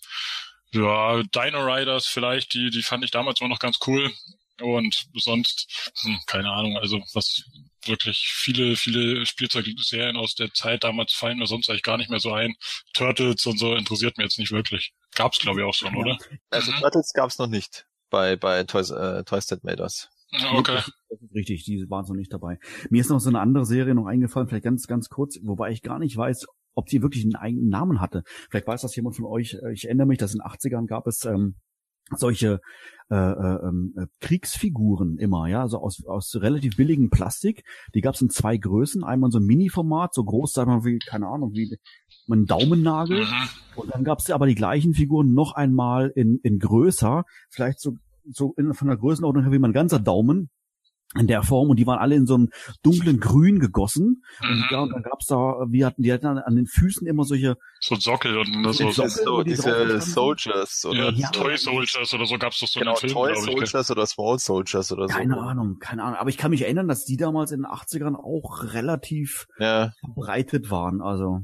ja, 0.73 1.23
Dino 1.23 1.65
Riders 1.65 2.07
vielleicht, 2.07 2.53
die, 2.55 2.71
die 2.71 2.83
fand 2.83 3.05
ich 3.05 3.13
damals 3.13 3.41
immer 3.41 3.49
noch 3.49 3.61
ganz 3.61 3.79
cool. 3.87 4.13
Und 4.61 5.07
sonst, 5.15 5.93
hm, 6.03 6.19
keine 6.27 6.51
Ahnung, 6.51 6.79
also 6.79 6.99
was 7.13 7.45
wirklich 7.89 8.29
viele, 8.33 8.77
viele 8.77 9.27
Spielzeugserien 9.27 10.17
aus 10.17 10.35
der 10.35 10.53
Zeit 10.53 10.85
damals 10.85 11.13
fallen 11.13 11.39
mir 11.39 11.47
sonst 11.47 11.69
eigentlich 11.69 11.83
gar 11.83 11.97
nicht 11.97 12.11
mehr 12.11 12.21
so 12.21 12.33
ein. 12.33 12.55
Turtles 12.95 13.45
und 13.47 13.59
so 13.59 13.75
interessiert 13.75 14.19
mir 14.19 14.25
jetzt 14.25 14.39
nicht 14.39 14.53
wirklich. 14.53 14.93
Gab's 15.15 15.39
glaube 15.39 15.61
ich 15.61 15.67
auch 15.67 15.75
schon, 15.75 15.97
oder? 15.97 16.19
Also 16.51 16.73
mhm. 16.73 16.81
Turtles 16.81 17.13
gab's 17.15 17.39
noch 17.39 17.49
nicht 17.49 17.87
bei, 18.11 18.37
bei 18.37 18.65
Toys, 18.65 18.91
äh, 18.91 19.25
Toys 19.25 19.47
That 19.47 19.65
Made 19.65 19.83
Us. 19.83 20.09
Okay. 20.53 20.75
Das 21.09 21.23
ist 21.23 21.35
richtig, 21.35 21.65
die 21.65 21.89
waren 21.89 22.05
noch 22.07 22.15
nicht 22.15 22.33
dabei. 22.33 22.59
Mir 22.91 23.01
ist 23.01 23.11
noch 23.11 23.21
so 23.21 23.29
eine 23.29 23.41
andere 23.41 23.65
Serie 23.65 23.95
noch 23.95 24.07
eingefallen, 24.07 24.49
vielleicht 24.49 24.65
ganz, 24.65 24.87
ganz 24.87 25.09
kurz, 25.09 25.39
wobei 25.43 25.71
ich 25.71 25.83
gar 25.83 25.99
nicht 25.99 26.17
weiß, 26.17 26.47
ob 26.75 26.87
die 26.87 27.01
wirklich 27.01 27.25
einen 27.25 27.37
eigenen 27.37 27.69
Namen 27.69 28.01
hatte. 28.01 28.23
Vielleicht 28.51 28.67
weiß 28.67 28.83
das 28.83 28.95
jemand 28.97 29.17
von 29.17 29.25
euch. 29.25 29.57
Ich 29.73 29.85
erinnere 29.85 30.07
mich, 30.07 30.19
dass 30.19 30.35
in 30.35 30.41
den 30.41 30.47
80ern 30.47 30.87
gab 30.87 31.07
es 31.07 31.25
ähm, 31.25 31.57
solche 32.15 32.61
äh, 33.09 33.15
äh, 33.15 33.69
ähm, 33.69 33.95
äh, 33.97 34.07
Kriegsfiguren 34.21 35.19
immer, 35.19 35.47
ja, 35.47 35.63
also 35.63 35.79
aus, 35.79 36.05
aus 36.07 36.35
relativ 36.41 36.77
billigem 36.77 37.09
Plastik. 37.09 37.63
Die 37.95 38.01
gab 38.01 38.15
es 38.17 38.21
in 38.21 38.31
zwei 38.31 38.57
Größen, 38.57 39.05
einmal 39.05 39.31
so 39.31 39.39
ein 39.39 39.47
Mini-Format, 39.47 40.13
so 40.13 40.25
groß, 40.25 40.53
sagen 40.53 40.73
wir 40.73 40.79
mal, 40.79 40.85
wie, 40.85 40.99
keine 40.99 41.29
Ahnung, 41.29 41.53
wie 41.53 41.79
ein 42.29 42.47
Daumennagel. 42.47 43.21
Mhm. 43.21 43.49
Und 43.77 43.95
dann 43.95 44.03
gab 44.03 44.19
es 44.19 44.31
aber 44.31 44.47
die 44.47 44.57
gleichen 44.57 44.93
Figuren 44.93 45.35
noch 45.35 45.53
einmal 45.53 46.11
in, 46.17 46.41
in 46.43 46.59
größer, 46.59 47.25
vielleicht 47.49 47.79
so, 47.79 47.93
so 48.29 48.55
in, 48.57 48.75
von 48.75 48.89
der 48.89 48.97
Größenordnung 48.97 49.45
her 49.45 49.53
wie 49.53 49.61
mein 49.61 49.73
ganzer 49.73 50.01
Daumen 50.01 50.51
in 51.15 51.27
der 51.27 51.43
Form 51.43 51.71
und 51.71 51.77
die 51.77 51.87
waren 51.87 51.99
alle 51.99 52.15
in 52.15 52.27
so 52.27 52.35
einem 52.35 52.51
dunklen 52.83 53.21
Grün 53.21 53.59
gegossen. 53.59 54.25
Mhm. 54.43 54.49
Und, 54.51 54.67
ja, 54.71 54.81
und 54.81 54.91
dann 54.91 55.03
gab's 55.03 55.27
da, 55.27 55.37
wir 55.69 55.87
hatten, 55.87 56.03
die 56.03 56.13
hatten 56.13 56.27
an 56.27 56.57
den 56.57 56.67
Füßen 56.67 57.07
immer 57.07 57.25
solche 57.25 57.57
so 57.81 57.95
Sockel 57.95 58.37
und 58.39 58.73
so, 58.73 58.91
Sockel, 58.91 59.11
so 59.11 59.43
die 59.43 59.51
diese 59.51 60.01
Soldiers 60.01 60.85
oder 60.85 61.13
ja, 61.13 61.31
Toy 61.31 61.57
Soldiers 61.57 62.13
oder 62.13 62.27
so 62.27 62.39
gab's 62.39 62.59
doch 62.61 62.69
so 62.69 62.81
genau, 62.81 62.97
Film, 62.97 63.13
Toy 63.13 63.35
Soldiers 63.37 63.91
oder 63.91 64.07
Small 64.07 64.39
Soldiers 64.39 64.93
oder 64.93 65.09
so. 65.09 65.15
Keine 65.15 65.39
Ahnung, 65.39 65.79
keine 65.79 66.03
Ahnung. 66.03 66.19
Aber 66.19 66.31
ich 66.31 66.37
kann 66.37 66.51
mich 66.51 66.63
erinnern, 66.63 66.89
dass 66.89 67.05
die 67.05 67.17
damals 67.17 67.53
in 67.53 67.63
den 67.63 67.67
80ern 67.67 68.17
auch 68.17 68.75
relativ 68.75 69.47
ja. 69.59 69.93
verbreitet 70.01 70.71
waren. 70.71 71.01
Also 71.01 71.43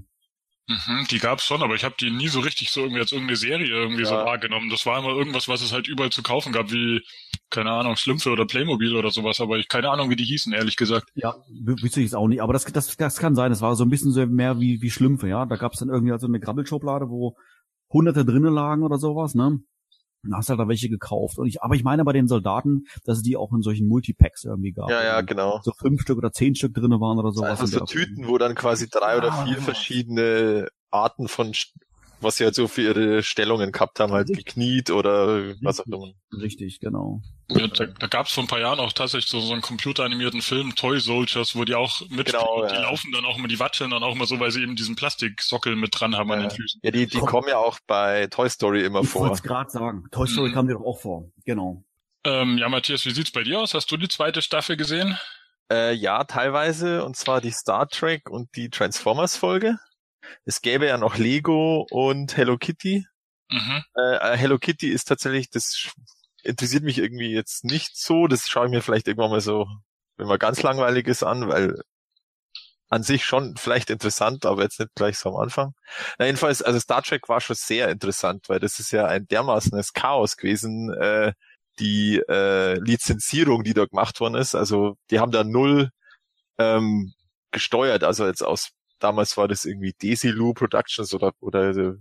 Mhm, 0.68 1.06
die 1.10 1.18
gab's 1.18 1.44
schon, 1.44 1.62
aber 1.62 1.74
ich 1.74 1.84
habe 1.84 1.96
die 1.98 2.10
nie 2.10 2.28
so 2.28 2.40
richtig 2.40 2.70
so 2.70 2.82
irgendwie 2.82 3.00
als 3.00 3.10
irgendeine 3.12 3.36
Serie 3.36 3.66
irgendwie 3.66 4.02
Ja. 4.02 4.08
so 4.08 4.14
wahrgenommen. 4.14 4.70
Das 4.70 4.86
war 4.86 4.98
immer 4.98 5.10
irgendwas, 5.10 5.48
was 5.48 5.60
es 5.60 5.72
halt 5.72 5.88
überall 5.88 6.10
zu 6.10 6.22
kaufen 6.22 6.52
gab, 6.52 6.70
wie, 6.70 7.02
keine 7.52 7.70
Ahnung, 7.70 7.94
Schlümpfe 7.96 8.30
oder 8.30 8.46
Playmobil 8.46 8.96
oder 8.96 9.10
sowas, 9.10 9.40
aber 9.40 9.58
ich 9.58 9.68
keine 9.68 9.90
Ahnung, 9.90 10.10
wie 10.10 10.16
die 10.16 10.24
hießen, 10.24 10.52
ehrlich 10.52 10.76
gesagt. 10.76 11.10
Ja, 11.14 11.36
wüsste 11.50 12.00
ich 12.00 12.06
es 12.06 12.14
auch 12.14 12.26
nicht. 12.26 12.42
Aber 12.42 12.52
das, 12.52 12.64
das, 12.64 12.96
das 12.96 13.18
kann 13.18 13.34
sein. 13.36 13.50
Das 13.50 13.60
war 13.60 13.76
so 13.76 13.84
ein 13.84 13.90
bisschen 13.90 14.10
so 14.12 14.26
mehr 14.26 14.58
wie, 14.58 14.80
wie 14.82 14.90
Schlümpfe, 14.90 15.28
ja. 15.28 15.46
Da 15.46 15.56
gab 15.56 15.72
es 15.74 15.78
dann 15.78 15.88
irgendwie 15.90 16.18
so 16.18 16.26
eine 16.26 16.40
Grabbelschublade, 16.40 17.08
wo 17.08 17.36
hunderte 17.92 18.24
drinnen 18.24 18.52
lagen 18.52 18.82
oder 18.82 18.98
sowas, 18.98 19.34
ne? 19.34 19.60
Dann 20.24 20.36
hast 20.36 20.48
du 20.48 20.52
halt 20.52 20.60
da 20.60 20.68
welche 20.68 20.88
gekauft. 20.88 21.38
Und 21.38 21.46
ich, 21.48 21.62
aber 21.62 21.74
ich 21.74 21.82
meine 21.84 22.04
bei 22.04 22.12
den 22.12 22.28
Soldaten, 22.28 22.84
dass 23.04 23.18
es 23.18 23.22
die 23.22 23.36
auch 23.36 23.52
in 23.52 23.60
solchen 23.60 23.88
Multipacks 23.88 24.44
irgendwie 24.44 24.72
gab. 24.72 24.88
Ja, 24.88 25.02
ja, 25.02 25.20
Wo 25.20 25.26
genau. 25.26 25.60
So 25.62 25.72
fünf 25.72 26.02
Stück 26.02 26.16
oder 26.18 26.30
zehn 26.32 26.54
Stück 26.54 26.74
drinnen 26.74 27.00
waren 27.00 27.18
oder 27.18 27.32
So 27.32 27.40
sowas. 27.42 27.60
in 27.60 27.66
so 27.66 27.84
Tüten, 27.84 28.28
wo 28.28 28.38
dann 28.38 28.54
quasi 28.54 28.88
drei 28.88 29.18
oder 29.18 29.28
Ja, 29.28 29.44
vier 29.44 29.54
genau. 29.54 29.64
verschiedene 29.64 30.68
Arten 30.90 31.26
von, 31.28 31.52
was 32.22 32.36
sie 32.36 32.44
halt 32.44 32.54
so 32.54 32.68
für 32.68 32.82
ihre 32.82 33.22
Stellungen 33.22 33.72
gehabt 33.72 34.00
haben, 34.00 34.12
halt 34.12 34.28
gekniet 34.28 34.90
oder 34.90 35.54
was 35.62 35.80
auch 35.80 35.86
immer. 35.86 36.12
Richtig, 36.32 36.80
genau. 36.80 37.20
Ja, 37.50 37.66
da 37.66 37.86
da 37.86 38.06
gab's 38.06 38.32
vor 38.32 38.44
ein 38.44 38.46
paar 38.46 38.60
Jahren 38.60 38.80
auch 38.80 38.92
tatsächlich 38.92 39.30
so, 39.30 39.40
so 39.40 39.52
einen 39.52 39.62
computeranimierten 39.62 40.40
Film, 40.42 40.74
Toy 40.74 41.00
Soldiers, 41.00 41.54
wo 41.54 41.64
die 41.64 41.74
auch 41.74 42.00
mitspielen. 42.08 42.24
Genau, 42.24 42.62
und 42.62 42.70
die 42.70 42.74
ja. 42.76 42.82
laufen 42.82 43.12
dann 43.12 43.24
auch 43.24 43.36
immer, 43.38 43.48
die 43.48 43.58
watscheln 43.58 43.90
dann 43.90 44.02
auch 44.02 44.14
immer 44.14 44.26
so, 44.26 44.40
weil 44.40 44.50
sie 44.50 44.62
eben 44.62 44.76
diesen 44.76 44.96
Plastiksockel 44.96 45.76
mit 45.76 45.90
dran 45.98 46.16
haben 46.16 46.30
an 46.32 46.40
Ja. 46.40 46.46
den 46.48 46.56
Füßen. 46.56 46.80
Ja, 46.82 46.90
die, 46.90 47.06
die 47.06 47.18
Komm. 47.18 47.28
kommen 47.28 47.48
ja 47.48 47.58
auch 47.58 47.78
bei 47.86 48.26
Toy 48.28 48.48
Story 48.48 48.84
immer 48.84 49.00
Ich 49.02 49.08
vor. 49.08 49.22
wollte 49.22 49.34
es 49.34 49.42
gerade 49.42 49.70
sagen. 49.70 50.04
Toy 50.10 50.26
Story 50.26 50.50
Mhm. 50.50 50.54
kam 50.54 50.66
dir 50.68 50.74
doch 50.74 50.84
auch 50.86 51.00
vor. 51.00 51.30
Genau. 51.44 51.84
Ähm, 52.24 52.56
ja, 52.58 52.68
Matthias, 52.68 53.04
wie 53.04 53.10
sieht's 53.10 53.32
bei 53.32 53.42
dir 53.42 53.60
aus? 53.60 53.74
Hast 53.74 53.90
du 53.90 53.96
die 53.96 54.08
zweite 54.08 54.40
Staffel 54.42 54.76
gesehen? 54.76 55.18
Äh, 55.70 55.92
ja, 55.94 56.24
teilweise, 56.24 57.04
und 57.04 57.16
zwar 57.16 57.40
die 57.40 57.50
Star 57.50 57.88
Trek 57.88 58.30
und 58.30 58.48
die 58.56 58.68
Transformers 58.70 59.36
Folge. 59.36 59.78
Es 60.44 60.62
gäbe 60.62 60.86
ja 60.86 60.98
noch 60.98 61.16
Lego 61.16 61.86
und 61.90 62.36
Hello 62.36 62.58
Kitty. 62.58 63.06
Mhm. 63.50 63.84
Äh, 63.96 64.16
äh, 64.16 64.36
Hello 64.36 64.58
Kitty 64.58 64.88
ist 64.88 65.08
tatsächlich, 65.08 65.50
das 65.50 65.90
interessiert 66.42 66.84
mich 66.84 66.98
irgendwie 66.98 67.32
jetzt 67.32 67.64
nicht 67.64 67.96
so. 67.96 68.26
Das 68.26 68.48
schaue 68.48 68.66
ich 68.66 68.72
mir 68.72 68.82
vielleicht 68.82 69.08
irgendwann 69.08 69.30
mal 69.30 69.40
so, 69.40 69.66
wenn 70.16 70.26
man 70.26 70.38
ganz 70.38 70.62
langweilig 70.62 71.06
ist, 71.06 71.22
an, 71.22 71.48
weil 71.48 71.80
an 72.88 73.02
sich 73.02 73.24
schon 73.24 73.56
vielleicht 73.56 73.88
interessant, 73.88 74.44
aber 74.44 74.62
jetzt 74.62 74.78
nicht 74.78 74.94
gleich 74.94 75.18
so 75.18 75.30
am 75.30 75.36
Anfang. 75.36 75.74
Na, 76.18 76.26
jedenfalls, 76.26 76.60
also 76.60 76.78
Star 76.78 77.02
Trek 77.02 77.26
war 77.28 77.40
schon 77.40 77.56
sehr 77.56 77.88
interessant, 77.88 78.50
weil 78.50 78.60
das 78.60 78.78
ist 78.78 78.90
ja 78.90 79.06
ein 79.06 79.26
dermaßenes 79.26 79.94
Chaos 79.94 80.36
gewesen, 80.36 80.92
äh, 80.92 81.32
die 81.78 82.22
äh, 82.28 82.74
Lizenzierung, 82.74 83.64
die 83.64 83.72
da 83.72 83.86
gemacht 83.86 84.20
worden 84.20 84.34
ist. 84.34 84.54
Also 84.54 84.96
die 85.10 85.20
haben 85.20 85.32
da 85.32 85.42
null 85.42 85.90
ähm, 86.58 87.14
gesteuert. 87.50 88.04
Also 88.04 88.26
jetzt 88.26 88.42
aus 88.42 88.72
damals 89.02 89.36
war 89.36 89.48
das 89.48 89.64
irgendwie 89.64 89.92
Desilu 89.92 90.54
Productions 90.54 91.12
oder 91.14 91.32
oder 91.40 91.94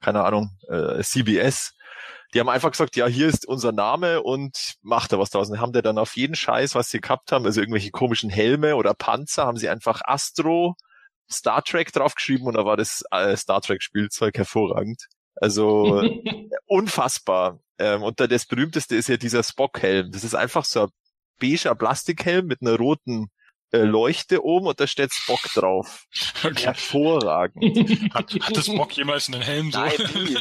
keine 0.00 0.24
Ahnung 0.24 0.50
äh, 0.68 1.02
CBS. 1.02 1.74
Die 2.32 2.40
haben 2.40 2.48
einfach 2.48 2.70
gesagt, 2.70 2.96
ja, 2.96 3.06
hier 3.06 3.26
ist 3.26 3.46
unser 3.46 3.72
Name 3.72 4.22
und 4.22 4.74
macht 4.82 5.12
da 5.12 5.18
was 5.18 5.30
draus. 5.30 5.50
Und 5.50 5.60
haben 5.60 5.72
da 5.72 5.82
dann 5.82 5.98
auf 5.98 6.16
jeden 6.16 6.36
Scheiß, 6.36 6.74
was 6.74 6.88
sie 6.88 7.00
gehabt 7.00 7.32
haben, 7.32 7.44
also 7.44 7.60
irgendwelche 7.60 7.90
komischen 7.90 8.30
Helme 8.30 8.76
oder 8.76 8.94
Panzer, 8.94 9.46
haben 9.46 9.56
sie 9.56 9.68
einfach 9.68 10.00
Astro 10.04 10.76
Star 11.30 11.62
Trek 11.62 11.92
draufgeschrieben 11.92 12.46
und 12.46 12.56
da 12.56 12.64
war 12.64 12.76
das 12.76 13.02
äh, 13.10 13.36
Star 13.36 13.60
Trek 13.60 13.82
Spielzeug 13.82 14.36
hervorragend. 14.36 15.06
Also 15.36 16.02
unfassbar. 16.66 17.60
Ähm, 17.78 18.02
und 18.02 18.20
da 18.20 18.26
das 18.26 18.46
berühmteste 18.46 18.96
ist 18.96 19.08
ja 19.08 19.16
dieser 19.16 19.42
Spock-Helm. 19.42 20.10
Das 20.12 20.24
ist 20.24 20.34
einfach 20.34 20.64
so 20.64 20.82
ein 20.82 20.88
beiger 21.40 21.74
Plastikhelm 21.74 22.46
mit 22.46 22.60
einer 22.62 22.76
roten 22.76 23.30
Leuchte 23.72 24.44
oben 24.44 24.66
und 24.66 24.80
da 24.80 24.86
steht 24.86 25.12
Spock 25.12 25.42
drauf. 25.54 26.06
Okay. 26.42 26.64
Hervorragend. 26.64 28.14
Hat, 28.14 28.32
hat 28.40 28.56
das 28.56 28.66
Bock 28.66 28.96
jemals 28.96 29.28
einen 29.28 29.42
Helm 29.42 29.70
so? 29.70 29.78
Nein, 29.78 29.92
nie. 30.14 30.38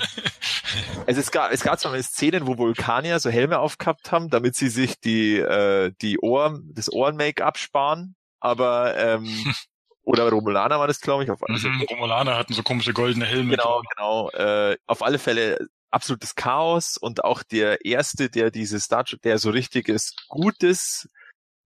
Also 1.05 1.19
es 1.19 1.29
gab, 1.29 1.51
es 1.51 1.61
gab 1.61 1.77
zwar 1.77 1.91
mal 1.91 2.01
Szenen, 2.01 2.47
wo 2.47 2.57
Vulkanier 2.57 3.19
so 3.19 3.29
Helme 3.29 3.59
aufgehabt 3.59 4.11
haben, 4.13 4.29
damit 4.29 4.55
sie 4.55 4.69
sich 4.69 4.99
die, 5.01 5.37
äh, 5.37 5.91
die 6.01 6.19
Ohren, 6.19 6.71
das 6.73 6.91
Ohren-Make-up 6.91 7.57
sparen, 7.57 8.15
aber 8.39 8.95
ähm, 8.97 9.25
oder 10.03 10.29
Romulaner 10.29 10.79
war 10.79 10.87
das, 10.87 11.01
glaube 11.01 11.23
ich, 11.23 11.31
auf 11.31 11.39
also, 11.47 11.67
Mhm, 11.67 11.81
Romulaner 11.89 12.37
hatten 12.37 12.53
so 12.53 12.63
komische 12.63 12.93
goldene 12.93 13.25
Helme. 13.25 13.51
Genau, 13.57 13.81
genau. 13.95 14.29
Äh, 14.31 14.77
auf 14.87 15.03
alle 15.03 15.19
Fälle 15.19 15.67
absolutes 15.91 16.35
Chaos 16.35 16.97
und 16.97 17.23
auch 17.23 17.43
der 17.43 17.83
erste, 17.85 18.29
der 18.29 18.51
dieses 18.51 18.85
Star 18.85 19.03
Trek, 19.03 19.21
der 19.21 19.37
so 19.37 19.49
richtiges 19.49 20.15
gutes 20.27 21.09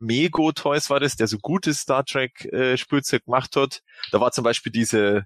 Mego 0.04 0.52
Toys 0.52 0.90
war 0.90 1.00
das, 1.00 1.16
der 1.16 1.28
so 1.28 1.38
gutes 1.40 1.80
Star 1.80 2.06
Trek 2.06 2.46
äh, 2.54 2.78
Spielzeug 2.78 3.26
gemacht 3.26 3.56
hat. 3.56 3.82
Da 4.12 4.20
war 4.20 4.32
zum 4.32 4.44
Beispiel 4.44 4.72
diese, 4.72 5.26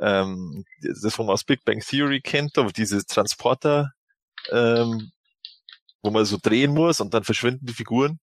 ähm, 0.00 0.64
das 0.82 1.18
wo 1.18 1.22
man 1.22 1.32
aus 1.32 1.44
Big 1.44 1.64
Bang 1.64 1.80
Theory 1.80 2.20
kennt, 2.20 2.56
da 2.56 2.64
diese 2.64 3.04
Transporter, 3.06 3.92
ähm, 4.50 5.10
wo 6.02 6.10
man 6.10 6.24
so 6.24 6.38
drehen 6.40 6.72
muss 6.74 7.00
und 7.00 7.14
dann 7.14 7.24
verschwinden 7.24 7.66
die 7.66 7.72
Figuren. 7.72 8.18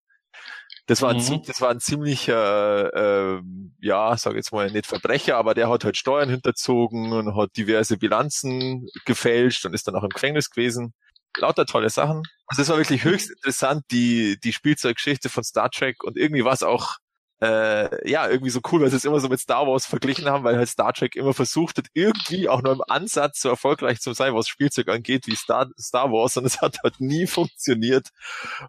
Das 0.86 1.00
war, 1.00 1.10
ein, 1.12 1.16
Mhm. 1.16 1.42
das 1.46 1.62
war 1.62 1.70
ein 1.70 1.80
ziemlicher, 1.80 2.92
äh, 3.38 3.42
ja, 3.80 4.14
sag 4.18 4.34
jetzt 4.34 4.52
mal 4.52 4.70
nicht 4.70 4.86
Verbrecher, 4.86 5.36
aber 5.38 5.54
der 5.54 5.70
hat 5.70 5.84
halt 5.84 5.96
Steuern 5.96 6.28
hinterzogen 6.28 7.12
und 7.12 7.36
hat 7.36 7.56
diverse 7.56 7.96
Bilanzen 7.96 8.86
gefälscht 9.06 9.64
und 9.64 9.72
ist 9.72 9.88
dann 9.88 9.96
auch 9.96 10.02
im 10.02 10.10
Gefängnis 10.10 10.50
gewesen. 10.50 10.92
Lauter 11.38 11.64
tolle 11.64 11.88
Sachen. 11.88 12.22
Also 12.46 12.62
es 12.62 12.68
war 12.68 12.76
wirklich 12.76 13.04
höchst 13.04 13.30
interessant, 13.30 13.84
die, 13.90 14.38
die 14.42 14.52
Spielzeuggeschichte 14.52 15.28
von 15.28 15.44
Star 15.44 15.70
Trek 15.70 16.04
und 16.04 16.16
irgendwie 16.16 16.44
war 16.44 16.52
es 16.52 16.62
auch, 16.62 16.96
äh, 17.40 18.08
ja, 18.08 18.28
irgendwie 18.28 18.50
so 18.50 18.60
cool, 18.70 18.82
weil 18.82 18.90
sie 18.90 18.96
es 18.96 19.04
immer 19.04 19.20
so 19.20 19.28
mit 19.28 19.40
Star 19.40 19.66
Wars 19.66 19.86
verglichen 19.86 20.26
haben, 20.26 20.44
weil 20.44 20.56
halt 20.56 20.68
Star 20.68 20.92
Trek 20.92 21.16
immer 21.16 21.34
versucht 21.34 21.78
hat, 21.78 21.86
irgendwie 21.94 22.48
auch 22.48 22.62
nur 22.62 22.72
im 22.72 22.82
Ansatz 22.88 23.40
so 23.40 23.48
erfolgreich 23.48 24.00
zu 24.00 24.12
sein, 24.12 24.34
was 24.34 24.48
Spielzeug 24.48 24.88
angeht, 24.88 25.26
wie 25.26 25.36
Star, 25.36 25.68
Star 25.78 26.10
Wars 26.12 26.36
und 26.36 26.44
es 26.44 26.60
hat 26.60 26.78
halt 26.82 27.00
nie 27.00 27.26
funktioniert. 27.28 28.10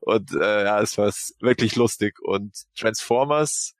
Und 0.01 0.31
äh, 0.33 0.65
ja, 0.65 0.81
es 0.81 0.97
war 0.97 1.11
wirklich 1.39 1.75
lustig. 1.75 2.19
Und 2.21 2.53
Transformers 2.75 3.75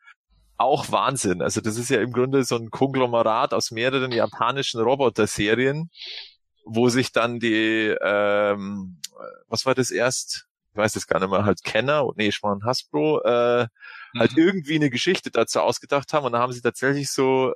auch 0.57 0.91
Wahnsinn. 0.91 1.41
Also 1.41 1.61
das 1.61 1.77
ist 1.77 1.89
ja 1.89 2.01
im 2.01 2.11
Grunde 2.11 2.43
so 2.43 2.55
ein 2.55 2.69
Konglomerat 2.69 3.53
aus 3.53 3.71
mehreren 3.71 4.11
japanischen 4.11 4.81
Roboter-Serien, 4.81 5.89
wo 6.65 6.89
sich 6.89 7.11
dann 7.11 7.39
die, 7.39 7.95
ähm, 8.01 8.97
was 9.47 9.65
war 9.65 9.75
das 9.75 9.91
erst? 9.91 10.47
Ich 10.71 10.77
weiß 10.77 10.95
es 10.97 11.07
gar 11.07 11.19
nicht 11.19 11.29
mehr, 11.29 11.45
halt 11.45 11.63
Kenner, 11.63 12.09
nee, 12.17 12.27
ich 12.27 12.43
war 12.43 12.59
Hasbro, 12.63 13.21
äh, 13.23 13.67
halt 14.17 14.31
Mhm. 14.33 14.37
irgendwie 14.37 14.75
eine 14.75 14.89
Geschichte 14.89 15.31
dazu 15.31 15.61
ausgedacht 15.61 16.11
haben 16.13 16.25
und 16.25 16.33
dann 16.33 16.41
haben 16.41 16.53
sie 16.53 16.61
tatsächlich 16.61 17.09
so 17.11 17.53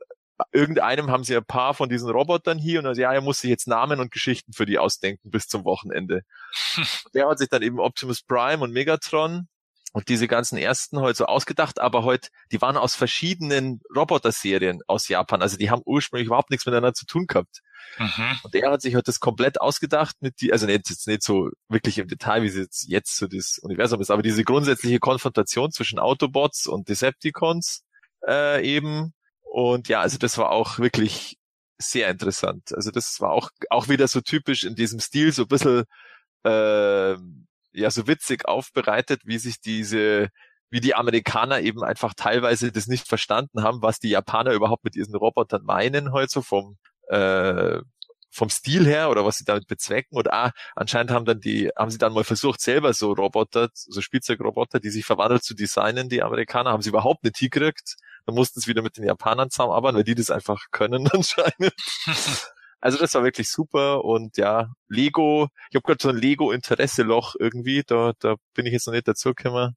irgendeinem 0.53 1.11
haben 1.11 1.23
sie 1.25 1.35
ein 1.35 1.43
paar 1.43 1.73
von 1.73 1.89
diesen 1.89 2.09
Robotern 2.09 2.57
hier 2.57 2.79
und 2.79 2.85
also, 2.85 3.01
ja, 3.01 3.11
er 3.13 3.21
muss 3.21 3.39
sich 3.39 3.49
jetzt 3.49 3.67
Namen 3.67 3.99
und 3.99 4.11
Geschichten 4.11 4.53
für 4.53 4.65
die 4.65 4.79
ausdenken 4.79 5.31
bis 5.31 5.47
zum 5.47 5.65
Wochenende. 5.65 6.21
Der 7.13 7.27
hat 7.27 7.39
sich 7.39 7.49
dann 7.49 7.61
eben 7.61 7.79
Optimus 7.79 8.21
Prime 8.21 8.63
und 8.63 8.71
Megatron 8.71 9.47
und 9.91 10.07
diese 10.09 10.27
ganzen 10.27 10.57
ersten 10.57 10.99
heute 10.99 11.17
so 11.17 11.25
ausgedacht, 11.25 11.79
aber 11.79 12.03
heute, 12.03 12.29
die 12.51 12.61
waren 12.61 12.77
aus 12.77 12.95
verschiedenen 12.95 13.81
Roboter-Serien 13.95 14.81
aus 14.87 15.07
Japan. 15.07 15.41
Also 15.41 15.57
die 15.57 15.71
haben 15.71 15.81
ursprünglich 15.83 16.27
überhaupt 16.27 16.51
nichts 16.51 16.65
miteinander 16.65 16.93
zu 16.93 17.05
tun 17.05 17.25
gehabt. 17.25 17.61
Mhm. 17.97 18.39
Und 18.43 18.55
er 18.55 18.71
hat 18.71 18.81
sich 18.81 18.93
halt 18.93 19.07
das 19.07 19.19
komplett 19.19 19.59
ausgedacht 19.59 20.15
mit 20.19 20.41
die, 20.41 20.53
also 20.53 20.67
nicht, 20.67 20.89
jetzt 20.89 21.07
nicht 21.07 21.23
so 21.23 21.49
wirklich 21.69 21.97
im 21.97 22.07
Detail, 22.07 22.43
wie 22.43 22.47
es 22.47 22.55
jetzt, 22.55 22.87
jetzt 22.87 23.15
so 23.15 23.27
das 23.27 23.57
Universum 23.59 23.99
ist, 23.99 24.11
aber 24.11 24.21
diese 24.21 24.43
grundsätzliche 24.43 24.99
Konfrontation 24.99 25.71
zwischen 25.71 25.97
Autobots 25.97 26.67
und 26.67 26.87
Decepticons 26.87 27.83
äh, 28.27 28.63
eben. 28.63 29.13
Und 29.41 29.87
ja, 29.87 30.01
also 30.01 30.19
das 30.19 30.37
war 30.37 30.51
auch 30.51 30.77
wirklich 30.77 31.37
sehr 31.79 32.09
interessant. 32.09 32.73
Also 32.75 32.91
das 32.91 33.19
war 33.21 33.31
auch, 33.31 33.49
auch 33.69 33.87
wieder 33.87 34.07
so 34.07 34.21
typisch 34.21 34.65
in 34.65 34.75
diesem 34.75 34.99
Stil, 34.99 35.31
so 35.31 35.43
ein 35.43 35.47
bisschen 35.47 35.85
äh, 36.43 37.15
ja 37.73 37.91
so 37.91 38.07
witzig 38.07 38.47
aufbereitet, 38.47 39.21
wie 39.25 39.37
sich 39.37 39.61
diese, 39.61 40.29
wie 40.69 40.81
die 40.81 40.95
Amerikaner 40.95 41.61
eben 41.61 41.83
einfach 41.83 42.13
teilweise 42.15 42.71
das 42.71 42.87
nicht 42.87 43.07
verstanden 43.07 43.63
haben, 43.63 43.81
was 43.81 43.99
die 43.99 44.09
Japaner 44.09 44.53
überhaupt 44.53 44.83
mit 44.83 44.95
diesen 44.95 45.15
Robotern 45.15 45.63
meinen, 45.63 46.13
halt 46.13 46.31
so 46.31 46.41
vom 46.41 46.77
äh, 47.09 47.79
vom 48.31 48.49
Stil 48.49 48.85
her 48.85 49.09
oder 49.09 49.25
was 49.25 49.37
sie 49.37 49.45
damit 49.45 49.67
bezwecken. 49.67 50.17
Oder 50.17 50.33
ah, 50.33 50.51
anscheinend 50.75 51.11
haben 51.11 51.25
dann 51.25 51.39
die 51.39 51.69
haben 51.75 51.91
sie 51.91 51.97
dann 51.97 52.13
mal 52.13 52.23
versucht 52.23 52.61
selber 52.61 52.93
so 52.93 53.11
Roboter 53.13 53.69
so 53.73 54.01
Spielzeugroboter 54.01 54.79
die 54.79 54.89
sich 54.89 55.05
verwandelt 55.05 55.43
zu 55.43 55.55
designen 55.55 56.09
die 56.09 56.21
Amerikaner 56.23 56.71
haben 56.71 56.81
sie 56.81 56.89
überhaupt 56.89 57.23
nicht 57.23 57.37
hingekriegt. 57.37 57.95
Dann 58.25 58.35
mussten 58.35 58.59
sie 58.59 58.67
wieder 58.67 58.81
mit 58.83 58.97
den 58.97 59.05
Japanern 59.05 59.49
zusammenarbeiten 59.49 59.97
weil 59.97 60.03
die 60.03 60.15
das 60.15 60.31
einfach 60.31 60.65
können 60.71 61.07
anscheinend 61.13 61.73
also 62.81 62.97
das 62.97 63.13
war 63.13 63.23
wirklich 63.23 63.49
super 63.49 64.03
und 64.05 64.37
ja 64.37 64.71
Lego 64.87 65.47
ich 65.69 65.75
habe 65.75 65.83
gerade 65.83 66.01
so 66.01 66.09
ein 66.09 66.17
Lego 66.17 66.51
Interesse 66.51 67.03
Loch 67.03 67.35
irgendwie 67.39 67.83
da 67.85 68.13
da 68.19 68.35
bin 68.53 68.65
ich 68.65 68.73
jetzt 68.73 68.87
noch 68.87 68.93
nicht 68.93 69.07
dazu 69.07 69.33
gekommen 69.33 69.75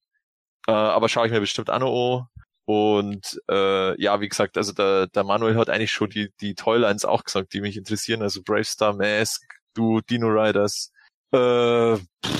äh, 0.68 0.72
aber 0.72 1.08
schaue 1.08 1.26
ich 1.26 1.32
mir 1.32 1.40
bestimmt 1.40 1.70
auch 1.70 1.78
noch 1.78 2.20
an 2.20 2.26
und 2.64 3.40
äh, 3.50 4.00
ja, 4.00 4.20
wie 4.20 4.28
gesagt, 4.28 4.56
also 4.56 4.72
der, 4.72 5.08
der 5.08 5.24
Manuel 5.24 5.56
hat 5.56 5.68
eigentlich 5.68 5.90
schon 5.90 6.10
die, 6.10 6.30
die 6.40 6.54
Toylines 6.54 7.04
auch 7.04 7.24
gesagt, 7.24 7.52
die 7.54 7.60
mich 7.60 7.76
interessieren. 7.76 8.22
Also 8.22 8.40
Brave 8.44 8.64
Star 8.64 8.94
Mask, 8.94 9.42
du 9.74 10.00
Dino 10.00 10.28
Riders, 10.28 10.90
Äh, 11.34 11.94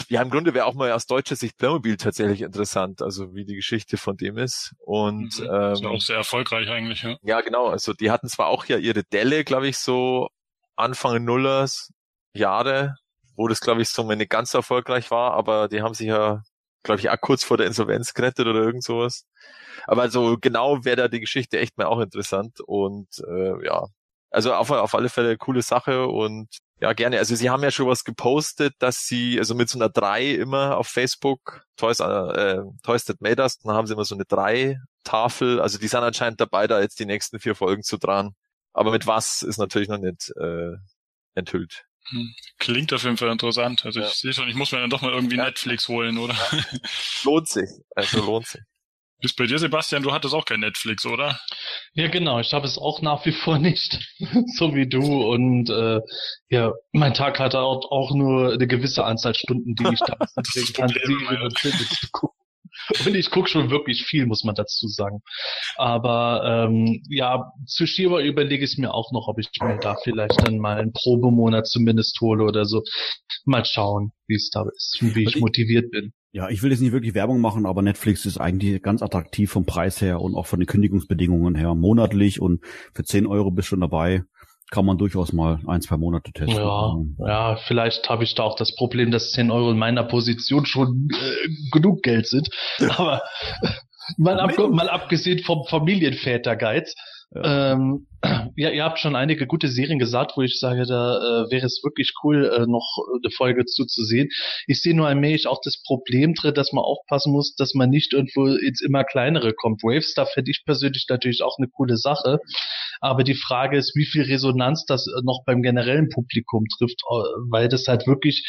ja, 0.09 0.21
im 0.21 0.31
Grunde 0.31 0.53
wäre 0.53 0.67
auch 0.67 0.75
mal 0.75 0.93
aus 0.93 1.07
deutscher 1.07 1.35
Sicht 1.35 1.57
Playmobil 1.57 1.97
tatsächlich 1.97 2.43
interessant, 2.43 3.01
also 3.01 3.35
wie 3.35 3.47
die 3.47 3.55
Geschichte 3.57 3.97
von 3.97 4.17
dem 4.19 4.37
ist. 4.37 4.75
Und 4.79 5.39
Mhm. 5.39 5.49
ähm, 5.51 5.73
Ist 5.73 5.83
ja 5.83 5.89
auch 5.89 6.01
sehr 6.01 6.17
erfolgreich 6.17 6.69
eigentlich, 6.69 7.03
ja. 7.03 7.17
ja, 7.23 7.41
genau. 7.41 7.69
Also 7.69 7.95
die 7.95 8.11
hatten 8.11 8.29
zwar 8.29 8.49
auch 8.49 8.67
ja 8.67 8.77
ihre 8.77 9.03
Delle, 9.05 9.45
glaube 9.45 9.69
ich, 9.69 9.79
so 9.79 10.29
Anfang 10.77 11.25
Nullers 11.25 11.91
Jahre, 12.35 12.97
wo 13.37 13.49
das, 13.49 13.61
glaube 13.61 13.83
ich, 13.83 13.89
so 13.91 14.05
nicht 14.13 14.31
ganz 14.31 14.55
erfolgreich 14.55 15.11
war, 15.11 15.33
aber 15.35 15.69
die 15.69 15.83
haben 15.83 15.95
sich 15.95 16.09
ja, 16.09 16.43
glaube 16.83 17.01
ich, 17.01 17.11
auch 17.11 17.21
kurz 17.21 17.45
vor 17.45 17.57
der 17.57 17.67
Insolvenz 17.67 18.15
gerettet 18.15 18.47
oder 18.47 18.61
irgend 18.61 18.85
sowas. 18.85 19.25
Aber 19.87 20.11
so 20.11 20.37
genau 20.41 20.85
wäre 20.85 20.97
da 20.97 21.09
die 21.09 21.21
Geschichte 21.21 21.59
echt 21.59 21.79
mal 21.79 21.87
auch 21.87 22.01
interessant 22.01 22.61
und 22.67 23.09
äh, 23.29 23.65
ja, 23.67 23.87
also 24.31 24.55
auf, 24.55 24.71
auf 24.71 24.95
alle 24.95 25.09
Fälle 25.11 25.37
coole 25.37 25.63
Sache 25.63 26.07
und 26.07 26.49
ja, 26.81 26.93
gerne. 26.95 27.19
Also 27.19 27.37
sie 27.37 27.51
haben 27.51 27.63
ja 27.63 27.71
schon 27.71 27.87
was 27.87 28.03
gepostet, 28.05 28.75
dass 28.81 29.07
sie, 29.07 29.39
also 29.39 29.55
mit 29.55 29.69
so 29.69 29.79
einer 29.79 29.89
3 29.89 30.31
immer 30.33 30.79
auf 30.79 30.89
Facebook, 30.89 31.63
Toys, 31.77 32.01
äh, 32.01 32.63
Toys 32.83 33.05
That 33.05 33.21
Made 33.21 33.41
Us, 33.41 33.59
dann 33.59 33.75
haben 33.75 33.87
sie 33.87 33.93
immer 33.93 34.05
so 34.05 34.17
eine 34.17 34.25
3 34.25 34.79
Tafel, 35.05 35.61
also 35.61 35.79
die 35.79 35.89
sind 35.89 36.01
anscheinend 36.03 36.41
dabei, 36.41 36.67
da 36.67 36.81
jetzt 36.81 36.99
die 36.99 37.07
nächsten 37.07 37.39
vier 37.41 37.55
Folgen 37.55 37.83
zu 37.83 37.99
dran. 37.99 38.35
Aber 38.73 38.91
mit 38.91 39.07
was 39.07 39.43
ist 39.43 39.59
natürlich 39.59 39.89
noch 39.89 39.99
nicht 39.99 40.31
äh, 40.41 40.73
enthüllt. 41.35 41.85
Klingt 42.59 42.93
auf 42.93 43.05
jeden 43.05 43.17
Fall 43.17 43.31
interessant. 43.31 43.85
Also 43.85 44.01
Ja. 44.01 44.09
ich 44.09 44.15
sehe 44.15 44.33
schon, 44.33 44.49
ich 44.49 44.55
muss 44.57 44.73
mir 44.73 44.81
dann 44.81 44.91
doch 44.91 45.03
mal 45.03 45.13
irgendwie 45.13 45.37
Ja. 45.37 45.45
Netflix 45.45 45.89
holen, 45.89 46.19
oder? 46.19 46.35
Lohnt 47.25 47.49
sich. 47.49 47.71
Also 47.95 48.25
lohnt 48.25 48.47
sich. 48.47 48.61
Bis 49.21 49.37
bei 49.37 49.47
dir, 49.47 49.61
Sebastian, 49.61 50.03
du 50.03 50.13
hattest 50.13 50.35
auch 50.35 50.45
kein 50.45 50.59
Netflix, 50.61 51.07
oder? 51.07 51.39
Ja, 51.95 52.09
genau. 52.09 52.41
Ich 52.41 52.53
habe 52.53 52.67
es 52.67 52.77
auch 52.77 53.03
nach 53.03 53.25
wie 53.25 53.31
vor 53.31 53.59
nicht, 53.59 54.01
so 54.59 54.75
wie 54.75 54.89
du. 54.89 55.23
Und 55.31 55.71
äh, 55.71 56.01
ja, 56.49 56.73
mein 56.91 57.15
Tag 57.15 57.39
hat 57.39 57.55
auch, 57.55 57.89
auch 57.93 58.13
nur 58.15 58.53
eine 58.55 58.67
gewisse 58.67 59.05
Anzahl 59.05 59.35
Stunden, 59.37 59.77
die 59.77 59.93
ich 59.93 60.01
da 60.01 60.17
das 60.35 60.73
kann, 60.73 60.89
Problem. 60.93 61.49
und 63.07 63.15
ich 63.15 63.31
gucke 63.31 63.49
schon 63.49 63.71
wirklich 63.71 64.05
viel, 64.05 64.27
muss 64.27 64.45
man 64.45 64.55
dazu 64.55 64.89
sagen. 64.89 65.21
Aber 65.77 66.67
ähm, 66.69 67.03
ja, 67.09 67.53
zu 67.67 67.87
Shiva 67.87 68.21
überlege 68.21 68.65
ich 68.65 68.79
mir 68.79 68.93
auch 68.95 69.13
noch, 69.13 69.29
ob 69.29 69.39
ich 69.39 69.49
mir 69.61 69.79
da 69.79 69.97
vielleicht 70.03 70.47
dann 70.47 70.59
mal 70.59 70.79
einen 70.79 70.93
Probemonat 70.93 71.67
zumindest 71.67 72.21
hole 72.21 72.45
oder 72.45 72.65
so. 72.65 72.83
Mal 73.45 73.65
schauen, 73.65 74.13
wie 74.27 74.37
es 74.37 74.51
da 74.51 74.65
ist 74.75 74.99
und 75.01 75.15
wie 75.15 75.21
ich 75.23 75.27
Also 75.29 75.39
ich- 75.39 75.43
motiviert 75.43 75.91
bin. 75.91 76.13
Ja, 76.35 76.49
ich 76.49 76.63
will 76.63 76.71
jetzt 76.71 76.81
nicht 76.81 76.93
wirklich 76.93 77.13
Werbung 77.13 77.43
machen, 77.43 77.67
aber 77.67 77.83
Netflix 77.83 78.25
ist 78.25 78.39
eigentlich 78.39 78.83
ganz 78.83 79.03
attraktiv 79.03 79.51
vom 79.51 79.67
Preis 79.67 80.01
her 80.01 80.19
und 80.23 80.35
auch 80.35 80.47
von 80.47 80.61
den 80.61 80.67
Kündigungsbedingungen 80.67 81.55
her. 81.55 81.75
Monatlich 81.75 82.41
und 82.41 82.65
für 82.95 83.05
10 83.05 83.27
Euro 83.27 83.51
bist 83.51 83.67
du 83.67 83.71
schon 83.71 83.81
dabei. 83.81 84.23
Kann 84.73 84.87
man 84.87 84.97
durchaus 84.97 85.35
mal 85.35 85.61
ein, 85.67 85.83
zwei 85.83 85.99
Monate 85.99 86.33
testen. 86.33 86.57
Ja, 86.57 86.97
ja, 87.19 87.57
vielleicht 87.67 88.09
habe 88.09 88.25
ich 88.25 88.35
da 88.35 88.45
auch 88.45 88.57
das 88.57 88.75
Problem, 88.75 89.11
dass 89.11 89.33
10 89.33 89.51
Euro 89.51 89.71
in 89.71 89.77
meiner 89.77 90.03
Position 90.03 90.65
schon 90.65 91.09
äh, 91.13 91.49
genug 91.71 92.03
Geld 92.03 92.27
sind. 92.27 92.49
Aber 92.97 93.21
mal, 94.17 94.41
ab, 94.41 94.53
mal 94.71 94.89
abgesehen 94.89 95.41
vom 95.41 95.67
Familienvätergeiz. 95.69 96.95
Ähm, 97.35 98.07
ja, 98.57 98.71
ihr 98.71 98.85
habt 98.85 98.99
schon 98.99 99.17
einige 99.17 99.47
gute 99.47 99.69
Serien 99.69 99.99
gesagt, 99.99 100.33
wo 100.37 100.43
ich 100.43 100.59
sage, 100.59 100.85
da 100.87 101.17
äh, 101.17 101.51
wäre 101.51 101.67
es 101.67 101.81
wirklich 101.83 102.13
cool, 102.23 102.45
äh, 102.45 102.67
noch 102.67 102.97
eine 103.15 103.31
Folge 103.31 103.65
zuzusehen. 103.65 104.29
Ich 104.67 104.83
sehe 104.83 104.95
nur 104.95 105.07
allmählich 105.07 105.47
auch 105.47 105.61
das 105.63 105.83
Problem 105.83 106.35
drin, 106.35 106.55
dass 106.55 106.73
man 106.73 106.85
aufpassen 106.85 107.33
muss, 107.33 107.55
dass 107.55 107.75
man 107.75 107.91
nicht 107.91 108.13
irgendwo 108.13 108.47
ins 108.47 108.81
immer 108.83 109.05
kleinere 109.05 109.55
kommt. 109.55 109.83
Wavestar 109.83 110.27
finde 110.27 110.51
ich 110.51 110.63
persönlich 110.65 111.07
natürlich 111.09 111.43
auch 111.43 111.57
eine 111.59 111.69
coole 111.69 111.97
Sache. 111.97 112.39
Aber 113.01 113.25
die 113.25 113.35
Frage 113.35 113.77
ist, 113.77 113.97
wie 113.97 114.07
viel 114.07 114.23
Resonanz 114.23 114.85
das 114.87 115.07
äh, 115.07 115.23
noch 115.25 115.43
beim 115.45 115.63
generellen 115.63 116.09
Publikum 116.09 116.65
trifft, 116.79 117.01
äh, 117.11 117.15
weil 117.51 117.69
das 117.69 117.87
halt 117.89 118.07
wirklich 118.07 118.45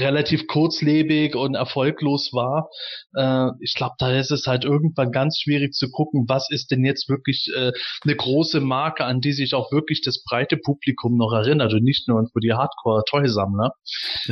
relativ 0.00 0.46
kurzlebig 0.46 1.34
und 1.34 1.54
erfolglos 1.54 2.30
war. 2.32 2.68
Äh, 3.14 3.50
ich 3.60 3.74
glaube, 3.74 3.94
da 3.98 4.12
ist 4.12 4.30
es 4.30 4.46
halt 4.46 4.64
irgendwann 4.64 5.12
ganz 5.12 5.38
schwierig 5.40 5.72
zu 5.72 5.90
gucken, 5.90 6.24
was 6.28 6.50
ist 6.50 6.70
denn 6.70 6.84
jetzt 6.84 7.08
wirklich 7.08 7.50
äh, 7.56 7.72
eine 8.02 8.16
große 8.16 8.60
Marke, 8.60 9.04
an 9.04 9.20
die 9.20 9.32
sich 9.32 9.54
auch 9.54 9.72
wirklich 9.72 10.02
das 10.02 10.22
breite 10.24 10.56
Publikum 10.56 11.16
noch 11.16 11.32
erinnert 11.32 11.72
und 11.72 11.82
nicht 11.82 12.08
nur 12.08 12.18
irgendwo 12.18 12.38
die 12.40 12.52
Hardcore-Toy-Sammler. 12.52 13.72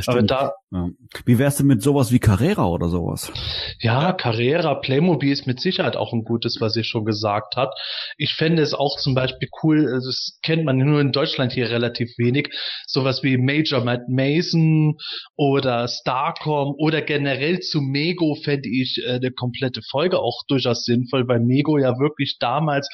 Aber 0.07 0.23
da, 0.23 0.53
ja. 0.71 0.89
Wie 1.25 1.37
wär's 1.37 1.57
denn 1.57 1.67
mit 1.67 1.83
sowas 1.83 2.11
wie 2.11 2.19
Carrera 2.19 2.65
oder 2.65 2.89
sowas? 2.89 3.31
Ja, 3.79 4.11
Carrera, 4.11 4.73
Playmobil 4.75 5.31
ist 5.31 5.45
mit 5.45 5.59
Sicherheit 5.59 5.95
auch 5.95 6.13
ein 6.13 6.23
gutes, 6.23 6.57
was 6.61 6.75
ihr 6.75 6.83
schon 6.83 7.05
gesagt 7.05 7.55
habt. 7.55 7.79
Ich 8.17 8.33
fände 8.33 8.63
es 8.63 8.73
auch 8.73 8.97
zum 8.97 9.13
Beispiel 9.13 9.49
cool, 9.61 9.87
also 9.93 10.09
das 10.09 10.39
kennt 10.41 10.65
man 10.65 10.77
nur 10.77 10.99
in 10.99 11.11
Deutschland 11.11 11.51
hier 11.53 11.69
relativ 11.69 12.09
wenig, 12.17 12.49
sowas 12.87 13.21
wie 13.21 13.37
Major 13.37 13.83
Matt 13.83 14.09
Mason 14.09 14.97
oder 15.35 15.52
Starcom 15.87 16.75
oder 16.77 17.01
generell 17.01 17.59
zu 17.59 17.81
Mego 17.81 18.35
fände 18.35 18.69
ich 18.69 19.01
äh, 19.05 19.13
eine 19.13 19.31
komplette 19.31 19.81
Folge 19.89 20.19
auch 20.19 20.43
durchaus 20.47 20.85
sinnvoll, 20.85 21.27
weil 21.27 21.39
Mego 21.39 21.77
ja 21.77 21.99
wirklich 21.99 22.37
damals 22.39 22.87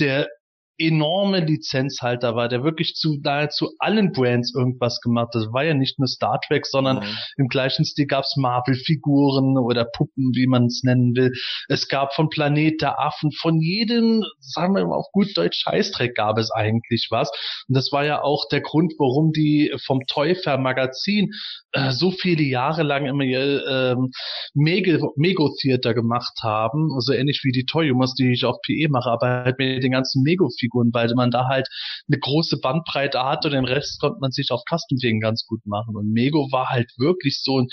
der 0.00 0.28
enorme 0.78 1.40
Lizenzhalter 1.40 2.34
war, 2.36 2.48
der 2.48 2.62
wirklich 2.64 2.94
zu 2.94 3.18
nahezu 3.22 3.70
allen 3.78 4.12
Brands 4.12 4.54
irgendwas 4.54 5.00
gemacht 5.00 5.28
hat. 5.34 5.42
Das 5.42 5.52
war 5.52 5.64
ja 5.64 5.74
nicht 5.74 5.98
nur 5.98 6.08
Star 6.08 6.40
Trek, 6.46 6.66
sondern 6.66 6.98
Mhm. 6.98 7.16
im 7.36 7.48
gleichen 7.48 7.84
Stil 7.84 8.06
gab's 8.06 8.36
Marvel-Figuren 8.36 9.56
oder 9.58 9.84
Puppen, 9.84 10.32
wie 10.34 10.46
man 10.46 10.66
es 10.66 10.82
nennen 10.82 11.14
will. 11.16 11.32
Es 11.68 11.88
gab 11.88 12.14
von 12.14 12.28
Planet 12.28 12.80
der 12.82 13.00
Affen, 13.00 13.30
von 13.32 13.60
jedem, 13.60 14.22
sagen 14.40 14.74
wir 14.74 14.86
mal 14.86 14.96
auf 14.96 15.06
gut 15.12 15.28
Deutsch, 15.36 15.60
Scheißdreck 15.62 16.14
gab 16.14 16.38
es 16.38 16.50
eigentlich 16.50 17.08
was. 17.10 17.30
Und 17.68 17.76
das 17.76 17.90
war 17.92 18.04
ja 18.04 18.22
auch 18.22 18.46
der 18.50 18.60
Grund, 18.60 18.94
warum 18.98 19.32
die 19.32 19.72
vom 19.84 20.00
Teufel 20.06 20.58
Magazin 20.58 21.30
äh, 21.72 21.90
so 21.90 22.10
viele 22.10 22.42
Jahre 22.42 22.82
lang 22.82 23.06
immer 23.06 23.24
ihr 23.24 23.64
ähm, 23.66 24.10
Mego, 24.54 25.12
Mego 25.16 25.54
Theater 25.60 25.94
gemacht 25.94 26.38
haben, 26.42 26.90
also 26.94 27.12
ähnlich 27.12 27.40
wie 27.42 27.52
die 27.52 27.64
Toy 27.64 27.88
Humors, 27.90 28.14
die 28.14 28.32
ich 28.32 28.44
auf 28.44 28.56
PE 28.64 28.88
mache, 28.90 29.10
aber 29.10 29.44
halt 29.44 29.58
mit 29.58 29.82
den 29.82 29.92
ganzen 29.92 30.22
Mego-Figuren, 30.66 30.90
weil 30.92 31.12
man 31.14 31.30
da 31.30 31.48
halt 31.48 31.68
eine 32.08 32.18
große 32.18 32.58
Bandbreite 32.60 33.22
hat 33.22 33.44
und 33.44 33.52
den 33.52 33.64
Rest 33.64 34.00
konnte 34.00 34.18
man 34.20 34.32
sich 34.32 34.50
auf 34.50 34.62
Custom-Wegen 34.68 35.20
ganz 35.20 35.46
gut 35.46 35.64
machen. 35.66 35.96
Und 35.96 36.12
Mego 36.12 36.48
war 36.52 36.68
halt 36.68 36.92
wirklich 36.98 37.40
so 37.42 37.60
ein 37.60 37.68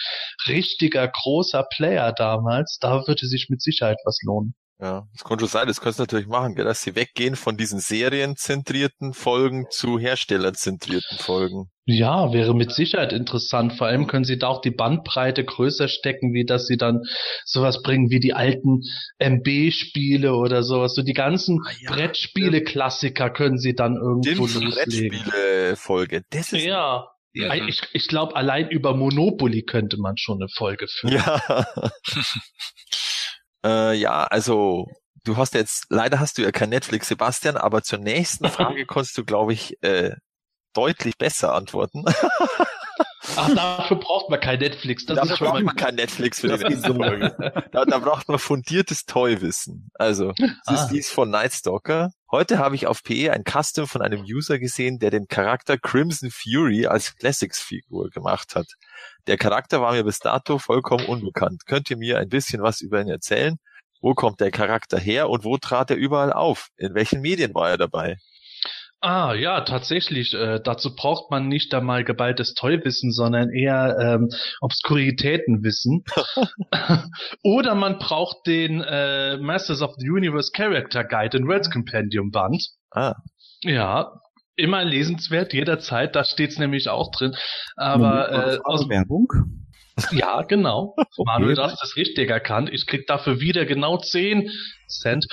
richtiger 0.47 1.07
großer 1.07 1.65
Player 1.75 2.13
damals. 2.13 2.77
Da 2.79 3.05
würde 3.07 3.27
sich 3.27 3.47
mit 3.49 3.61
Sicherheit 3.61 3.97
was 4.05 4.19
lohnen. 4.23 4.55
Ja, 4.79 5.07
das 5.13 5.23
könnte 5.23 5.43
schon 5.43 5.49
sein, 5.49 5.67
das 5.67 5.79
kannst 5.79 5.99
du 5.99 6.03
natürlich 6.03 6.27
machen, 6.27 6.55
gell, 6.55 6.65
dass 6.65 6.81
sie 6.81 6.95
weggehen 6.95 7.35
von 7.35 7.55
diesen 7.55 7.79
serienzentrierten 7.79 9.13
Folgen 9.13 9.67
zu 9.69 9.99
herstellerzentrierten 9.99 11.19
Folgen. 11.19 11.69
Ja, 11.85 12.33
wäre 12.33 12.55
mit 12.55 12.71
Sicherheit 12.71 13.13
interessant. 13.13 13.73
Vor 13.73 13.87
allem 13.87 14.07
können 14.07 14.23
sie 14.23 14.37
da 14.37 14.47
auch 14.47 14.61
die 14.61 14.71
Bandbreite 14.71 15.43
größer 15.43 15.87
stecken, 15.87 16.33
wie 16.33 16.45
dass 16.45 16.65
sie 16.65 16.77
dann 16.77 17.01
sowas 17.45 17.81
bringen 17.81 18.09
wie 18.09 18.19
die 18.19 18.33
alten 18.33 18.81
MB-Spiele 19.19 20.33
oder 20.33 20.63
sowas. 20.63 20.95
So 20.95 21.01
die 21.01 21.13
ganzen 21.13 21.59
Ah 21.65 21.71
ja, 21.79 21.91
Brettspiele-Klassiker 21.91 23.29
können 23.29 23.57
sie 23.57 23.75
dann 23.75 23.95
irgendwo 23.95 24.47
Stimmt, 24.47 24.65
loslegen. 24.75 25.19
Brettspiele-Folge. 25.23 26.23
Das 26.29 26.53
ist 26.53 26.63
Ja. 26.63 27.07
Ja, 27.35 27.51
ich, 27.55 27.81
ich 27.93 28.07
glaube, 28.07 28.35
allein 28.35 28.69
über 28.69 28.95
Monopoly 28.95 29.63
könnte 29.63 29.97
man 29.97 30.17
schon 30.17 30.37
eine 30.39 30.49
Folge 30.55 30.85
führen. 30.87 31.15
Ja. 31.15 31.65
äh, 33.65 33.93
ja, 33.95 34.23
also 34.23 34.87
du 35.23 35.37
hast 35.37 35.53
jetzt, 35.53 35.85
leider 35.89 36.19
hast 36.19 36.37
du 36.37 36.41
ja 36.41 36.51
kein 36.51 36.69
Netflix, 36.69 37.07
Sebastian, 37.07 37.57
aber 37.57 37.81
zur 37.83 37.99
nächsten 37.99 38.47
Frage 38.49 38.85
konntest 38.85 39.17
du, 39.17 39.23
glaube 39.23 39.53
ich, 39.53 39.81
äh, 39.81 40.15
deutlich 40.73 41.17
besser 41.17 41.53
antworten. 41.53 42.03
Ach, 43.35 43.55
dafür 43.55 43.97
braucht 43.97 44.29
man 44.29 44.39
kein 44.39 44.59
Netflix. 44.59 45.05
Das 45.05 45.15
Dafür 45.17 45.47
braucht 45.47 45.63
man 45.63 45.75
kein 45.75 45.95
Netflix 45.95 46.41
für 46.41 46.49
die 46.55 46.63
nächste. 46.63 46.93
Folge. 46.93 47.53
Da, 47.71 47.85
da 47.85 47.97
braucht 47.99 48.27
man 48.27 48.37
fundiertes 48.37 49.05
Toy-Wissen. 49.05 49.89
Also, 49.93 50.33
das 50.37 50.49
Ah. 50.65 50.73
ist 50.83 50.87
dies 50.89 51.09
von 51.09 51.29
Nightstalker. 51.29 52.11
Heute 52.29 52.59
habe 52.59 52.75
ich 52.75 52.85
auf 52.85 53.01
PE 53.01 53.31
ein 53.31 53.43
Custom 53.45 53.87
von 53.87 54.01
einem 54.01 54.21
User 54.23 54.59
gesehen, 54.59 54.99
der 54.99 55.09
den 55.09 55.27
Charakter 55.27 55.77
Crimson 55.77 56.31
Fury 56.31 56.85
als 56.85 57.15
Classics-Figur 57.15 58.09
gemacht 58.09 58.55
hat. 58.55 58.67
Der 59.27 59.37
Charakter 59.37 59.81
war 59.81 59.93
mir 59.93 60.03
bis 60.03 60.19
dato 60.19 60.59
vollkommen 60.59 61.05
unbekannt. 61.05 61.65
Könnt 61.65 61.89
ihr 61.89 61.97
mir 61.97 62.19
ein 62.19 62.29
bisschen 62.29 62.61
was 62.61 62.81
über 62.81 62.99
ihn 63.01 63.09
erzählen? 63.09 63.57
Wo 64.01 64.13
kommt 64.13 64.41
der 64.41 64.51
Charakter 64.51 64.99
her 64.99 65.29
und 65.29 65.45
wo 65.45 65.57
trat 65.57 65.89
er 65.89 65.95
überall 65.95 66.33
auf? 66.33 66.67
In 66.75 66.93
welchen 66.93 67.21
Medien 67.21 67.53
war 67.55 67.69
er 67.69 67.77
dabei? 67.77 68.17
Ah, 69.05 69.33
ja, 69.33 69.59
tatsächlich. 69.59 70.33
Äh, 70.33 70.61
dazu 70.63 70.95
braucht 70.95 71.29
man 71.29 71.49
nicht 71.49 71.73
einmal 71.73 72.05
geballtes 72.05 72.53
Tollwissen, 72.53 73.11
sondern 73.11 73.49
eher 73.49 73.97
ähm, 73.99 74.29
Obskuritätenwissen. 74.61 76.05
Oder 77.43 77.75
man 77.75 77.99
braucht 77.99 78.47
den 78.47 78.79
äh, 78.79 79.35
Masters 79.39 79.81
of 79.81 79.95
the 79.97 80.09
Universe 80.09 80.51
Character 80.55 81.03
Guide 81.03 81.37
in 81.37 81.49
Words 81.49 81.69
Compendium 81.69 82.31
Band. 82.31 82.65
Ah, 82.91 83.15
Ja, 83.61 84.21
immer 84.55 84.85
lesenswert, 84.85 85.51
jederzeit. 85.51 86.15
Da 86.15 86.23
steht's 86.23 86.57
nämlich 86.57 86.87
auch 86.87 87.11
drin. 87.11 87.35
Aber 87.75 88.31
äh, 88.31 88.59
aus 88.63 88.87
Werbung. 88.87 89.27
Ja, 90.11 90.41
genau. 90.41 90.95
Manuel, 91.23 91.55
du 91.55 91.63
hast 91.63 91.81
das 91.81 91.95
richtig 91.95 92.29
erkannt. 92.29 92.69
Ich 92.71 92.87
krieg 92.87 93.07
dafür 93.07 93.39
wieder 93.39 93.65
genau 93.65 93.97
10 93.97 94.51
Cent. 94.87 95.25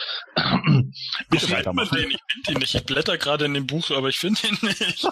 Ich 1.33 1.45
finde 1.45 1.65
den, 1.65 1.81
ich 1.81 1.89
finde 1.91 2.17
ihn 2.49 2.59
nicht. 2.59 2.75
Ich 2.75 2.85
blätter 2.85 3.19
gerade 3.19 3.47
in 3.47 3.55
dem 3.55 3.67
Buch, 3.67 3.91
aber 3.91 4.09
ich 4.09 4.19
finde 4.19 4.41
ihn 4.47 4.59
nicht. 4.63 5.09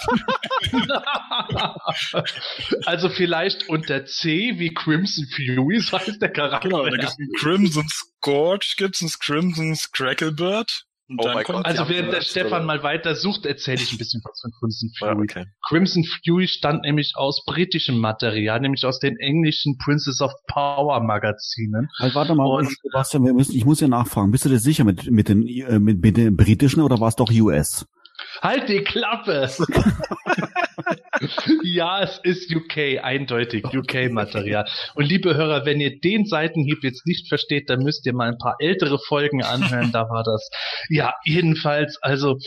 also 2.86 3.08
vielleicht 3.08 3.68
unter 3.68 4.04
C 4.06 4.58
wie 4.58 4.72
Crimson 4.72 5.26
Fury, 5.34 5.80
so 5.80 5.98
heißt 5.98 6.20
der 6.20 6.32
Charakter. 6.32 6.68
Genau, 6.68 6.84
da 6.84 6.90
gibt 6.90 7.04
es 7.04 7.16
einen 7.18 7.32
Crimson 7.38 7.88
Scourge, 7.88 8.74
gibt 8.76 8.96
es 8.96 9.02
einen 9.02 9.12
Crimson 9.20 9.76
Scracklebird. 9.76 10.84
Und 11.08 11.20
oh 11.22 11.30
mein 11.32 11.42
Gott, 11.44 11.64
also 11.64 11.88
während 11.88 12.12
der 12.12 12.20
Stefan 12.20 12.66
mal 12.66 12.82
weiter 12.82 13.14
sucht, 13.14 13.46
erzähle 13.46 13.80
ich 13.80 13.92
ein 13.92 13.98
bisschen 13.98 14.20
was 14.24 14.40
von 14.42 14.50
Crimson 14.58 14.90
Fury. 14.98 15.10
Ja, 15.10 15.18
okay. 15.18 15.44
Crimson 15.66 16.04
Fury 16.04 16.46
stand 16.46 16.82
nämlich 16.82 17.14
aus 17.16 17.44
britischem 17.46 17.98
Material, 17.98 18.60
nämlich 18.60 18.84
aus 18.84 18.98
den 18.98 19.16
englischen 19.16 19.78
Princess 19.78 20.20
of 20.20 20.32
Power 20.48 21.02
Magazinen. 21.02 21.88
Also 21.96 22.14
warte 22.14 22.34
mal, 22.34 22.44
Und, 22.44 22.68
Sebastian, 22.82 23.24
wir 23.24 23.32
müssen, 23.32 23.56
ich 23.56 23.64
muss 23.64 23.80
ja 23.80 23.88
nachfragen, 23.88 24.30
bist 24.30 24.44
du 24.44 24.50
dir 24.50 24.58
sicher 24.58 24.84
mit, 24.84 25.10
mit, 25.10 25.30
den, 25.30 25.46
äh, 25.46 25.78
mit, 25.78 26.02
mit 26.02 26.18
den 26.18 26.36
britischen 26.36 26.82
oder 26.82 27.00
war 27.00 27.08
es 27.08 27.16
doch 27.16 27.30
US? 27.32 27.86
Halt 28.42 28.68
die 28.68 28.84
Klappe! 28.84 29.48
ja, 31.62 32.02
es 32.02 32.18
ist 32.22 32.54
UK, 32.54 33.02
eindeutig 33.02 33.64
UK-Material. 33.64 34.68
Und 34.94 35.08
liebe 35.08 35.34
Hörer, 35.34 35.64
wenn 35.64 35.80
ihr 35.80 36.00
den 36.00 36.26
Seitenhieb 36.26 36.82
jetzt 36.82 37.06
nicht 37.06 37.28
versteht, 37.28 37.70
dann 37.70 37.80
müsst 37.80 38.06
ihr 38.06 38.14
mal 38.14 38.28
ein 38.28 38.38
paar 38.38 38.56
ältere 38.58 38.98
Folgen 38.98 39.42
anhören. 39.42 39.92
Da 39.92 40.08
war 40.08 40.22
das. 40.22 40.48
Ja, 40.88 41.14
jedenfalls, 41.24 41.98
also 42.02 42.38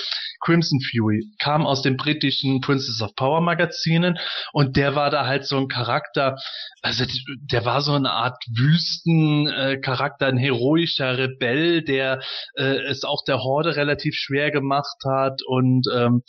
Crimson 0.42 0.80
Fury 0.82 1.26
kam 1.40 1.66
aus 1.66 1.82
den 1.82 1.98
britischen 1.98 2.62
Princess 2.62 3.02
of 3.02 3.16
Power 3.16 3.42
Magazinen 3.42 4.18
und 4.54 4.76
der 4.76 4.96
war 4.96 5.10
da 5.10 5.26
halt 5.26 5.46
so 5.46 5.58
ein 5.58 5.68
Charakter, 5.68 6.36
also 6.82 7.06
der 7.26 7.66
war 7.66 7.82
so 7.82 7.94
eine 7.94 8.12
Art 8.12 8.44
Wüstencharakter, 8.48 10.28
ein 10.28 10.38
heroischer 10.38 11.18
Rebell, 11.18 11.84
der 11.84 12.22
äh, 12.56 12.82
es 12.90 13.04
auch 13.04 13.24
der 13.26 13.44
Horde 13.44 13.76
relativ 13.76 14.16
schwer 14.16 14.52
gemacht 14.52 14.98
hat 15.06 15.42
und 15.46 15.88
ähm, 15.94 16.24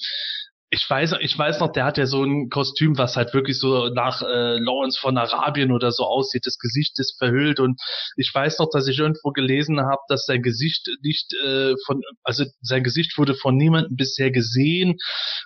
ich 0.75 0.89
weiß, 0.89 1.17
ich 1.21 1.39
weiß 1.39 1.61
noch, 1.61 1.71
der 1.71 1.85
hat 1.85 1.99
ja 1.99 2.07
so 2.07 2.25
ein 2.25 2.49
Kostüm, 2.49 2.97
was 2.97 3.17
halt 3.17 3.35
wirklich 3.35 3.59
so 3.59 3.89
nach 3.89 4.23
äh, 4.23 4.57
Lawrence 4.59 4.99
von 4.99 5.19
Arabien 5.19 5.71
oder 5.71 5.93
so 5.93 6.05
aussieht. 6.05 6.47
Das 6.47 6.57
Gesicht 6.57 6.99
ist 6.99 7.19
verhüllt 7.19 7.61
und 7.61 7.79
ich 8.17 8.35
weiß 8.35 8.59
noch, 8.59 8.71
dass 8.73 8.89
ich 8.89 8.99
irgendwo 8.99 9.33
gelesen 9.33 9.81
habe, 9.81 10.01
dass 10.09 10.25
sein 10.25 10.41
Gesicht 10.41 10.89
nicht 11.03 11.35
äh, 11.45 11.75
von, 11.85 12.01
also 12.25 12.47
sein 12.63 12.83
Gesicht 12.83 13.19
wurde 13.19 13.35
von 13.35 13.55
niemandem 13.55 13.97
bisher 13.97 14.31
gesehen 14.31 14.97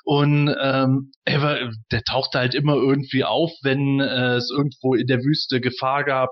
und 0.04 0.54
ähm, 0.62 1.10
er 1.24 1.42
war, 1.42 1.58
der 1.90 2.04
tauchte 2.04 2.38
halt 2.38 2.54
immer 2.54 2.76
irgendwie 2.76 3.24
auf, 3.24 3.50
wenn 3.62 3.98
äh, 3.98 4.36
es 4.36 4.52
irgendwo 4.52 4.94
in 4.94 5.08
der 5.08 5.18
Wüste 5.24 5.60
Gefahr 5.60 6.04
gab, 6.04 6.30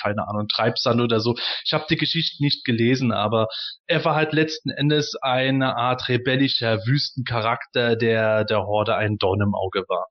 keine 0.00 0.28
Ahnung, 0.28 0.48
Treibsand 0.48 1.00
oder 1.00 1.20
so. 1.20 1.34
Ich 1.64 1.72
habe 1.72 1.86
die 1.90 1.96
Geschichte 1.96 2.42
nicht 2.42 2.64
gelesen, 2.64 3.12
aber 3.12 3.48
er 3.86 4.04
war 4.04 4.14
halt 4.14 4.32
letzten 4.32 4.70
Endes 4.70 5.16
eine 5.20 5.76
Art 5.76 6.08
rebellischer 6.08 6.78
Wüstencharakter, 6.86 7.96
der 7.96 8.44
der 8.44 8.66
Horde 8.66 8.96
ein 8.96 9.18
Dorn 9.18 9.40
im 9.40 9.54
Auge 9.54 9.84
war. 9.88 10.06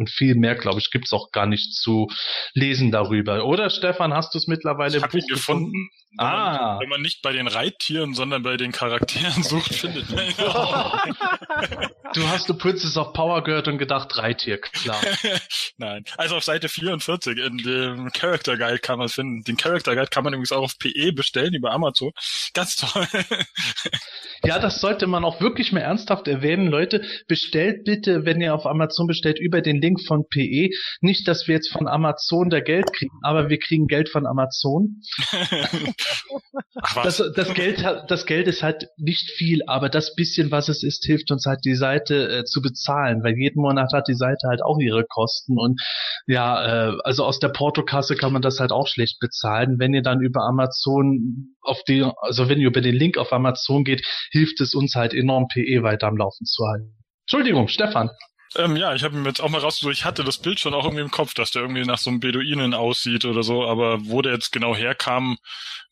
Und 0.00 0.08
viel 0.08 0.34
mehr, 0.34 0.54
glaube 0.54 0.80
ich, 0.80 0.90
gibt's 0.90 1.12
auch 1.12 1.30
gar 1.30 1.44
nicht 1.44 1.74
zu 1.74 2.08
lesen 2.54 2.90
darüber. 2.90 3.44
Oder 3.44 3.68
Stefan, 3.68 4.14
hast 4.14 4.32
du 4.32 4.38
es 4.38 4.46
mittlerweile 4.46 4.96
ich 4.96 5.02
Buch 5.02 5.10
gefunden? 5.10 5.72
gefunden? 5.72 5.90
Wenn 6.12 6.26
ah. 6.26 6.72
Man, 6.72 6.80
wenn 6.80 6.88
man 6.88 7.02
nicht 7.02 7.20
bei 7.22 7.32
den 7.32 7.46
Reittieren, 7.46 8.14
sondern 8.14 8.42
bei 8.42 8.56
den 8.56 8.72
Charakteren 8.72 9.42
sucht, 9.42 9.74
findet 9.74 10.08
man. 10.10 10.24
Du 12.12 12.26
hast 12.26 12.48
du 12.48 12.54
Princess 12.54 12.96
of 12.96 13.12
Power 13.12 13.44
gehört 13.44 13.68
und 13.68 13.78
gedacht, 13.78 14.16
Reittier, 14.16 14.58
klar. 14.58 15.00
Nein. 15.76 16.04
Also 16.16 16.36
auf 16.36 16.42
Seite 16.42 16.68
44 16.68 17.38
in 17.38 17.58
dem 17.58 18.10
Character 18.12 18.56
Guide 18.56 18.80
kann 18.80 18.98
man 18.98 19.08
finden. 19.08 19.44
Den 19.44 19.56
Character 19.56 19.94
Guide 19.94 20.08
kann 20.08 20.24
man 20.24 20.32
übrigens 20.32 20.50
auch 20.50 20.62
auf 20.62 20.76
PE 20.78 21.12
bestellen 21.12 21.54
über 21.54 21.70
Amazon. 21.70 22.10
Ganz 22.52 22.74
toll. 22.74 23.06
ja, 24.44 24.58
das 24.58 24.80
sollte 24.80 25.06
man 25.06 25.24
auch 25.24 25.40
wirklich 25.40 25.70
mehr 25.70 25.84
ernsthaft 25.84 26.26
erwähnen. 26.26 26.66
Leute, 26.66 27.04
bestellt 27.28 27.84
bitte, 27.84 28.24
wenn 28.24 28.40
ihr 28.40 28.56
auf 28.56 28.66
Amazon 28.66 29.06
bestellt, 29.06 29.38
über 29.38 29.60
den 29.60 29.80
Link 29.80 29.89
von 29.98 30.26
PE. 30.28 30.70
Nicht, 31.00 31.26
dass 31.28 31.48
wir 31.48 31.54
jetzt 31.54 31.72
von 31.72 31.88
Amazon 31.88 32.50
da 32.50 32.60
Geld 32.60 32.92
kriegen, 32.92 33.16
aber 33.22 33.48
wir 33.48 33.58
kriegen 33.58 33.86
Geld 33.86 34.08
von 34.08 34.26
Amazon. 34.26 35.00
das, 37.02 37.22
das, 37.34 37.54
Geld, 37.54 37.84
das 38.08 38.26
Geld 38.26 38.48
ist 38.48 38.62
halt 38.62 38.88
nicht 38.96 39.30
viel, 39.30 39.62
aber 39.66 39.88
das 39.88 40.14
bisschen, 40.14 40.50
was 40.50 40.68
es 40.68 40.82
ist, 40.82 41.04
hilft 41.04 41.30
uns 41.30 41.46
halt 41.46 41.60
die 41.64 41.74
Seite 41.74 42.28
äh, 42.28 42.44
zu 42.44 42.62
bezahlen, 42.62 43.22
weil 43.22 43.34
jeden 43.36 43.60
Monat 43.60 43.92
hat 43.92 44.08
die 44.08 44.14
Seite 44.14 44.48
halt 44.48 44.62
auch 44.62 44.78
ihre 44.78 45.04
Kosten 45.04 45.58
und 45.58 45.80
ja, 46.26 46.90
äh, 46.90 46.96
also 47.04 47.24
aus 47.24 47.38
der 47.38 47.48
Portokasse 47.48 48.16
kann 48.16 48.32
man 48.32 48.42
das 48.42 48.60
halt 48.60 48.72
auch 48.72 48.86
schlecht 48.86 49.18
bezahlen. 49.20 49.78
Wenn 49.78 49.94
ihr 49.94 50.02
dann 50.02 50.20
über 50.20 50.42
Amazon 50.42 51.54
auf 51.62 51.82
die, 51.84 52.04
also 52.20 52.48
wenn 52.48 52.60
ihr 52.60 52.68
über 52.68 52.80
den 52.80 52.94
Link 52.94 53.18
auf 53.18 53.32
Amazon 53.32 53.84
geht, 53.84 54.04
hilft 54.30 54.60
es 54.60 54.74
uns 54.74 54.94
halt 54.94 55.14
enorm 55.14 55.48
PE 55.48 55.82
weiter 55.82 56.06
am 56.06 56.16
Laufen 56.16 56.44
zu 56.44 56.64
halten. 56.66 56.96
Entschuldigung, 57.22 57.68
Stefan. 57.68 58.10
Ähm, 58.56 58.76
ja, 58.76 58.94
ich 58.94 59.04
habe 59.04 59.16
mir 59.16 59.28
jetzt 59.28 59.40
auch 59.40 59.48
mal 59.48 59.60
rausgesucht, 59.60 59.94
ich 59.94 60.04
hatte 60.04 60.24
das 60.24 60.38
Bild 60.38 60.58
schon 60.58 60.74
auch 60.74 60.84
irgendwie 60.84 61.04
im 61.04 61.12
Kopf, 61.12 61.34
dass 61.34 61.52
der 61.52 61.62
irgendwie 61.62 61.84
nach 61.84 61.98
so 61.98 62.10
einem 62.10 62.18
Beduinen 62.18 62.74
aussieht 62.74 63.24
oder 63.24 63.44
so, 63.44 63.64
aber 63.64 64.04
wo 64.06 64.22
der 64.22 64.32
jetzt 64.32 64.50
genau 64.50 64.74
herkam, 64.74 65.38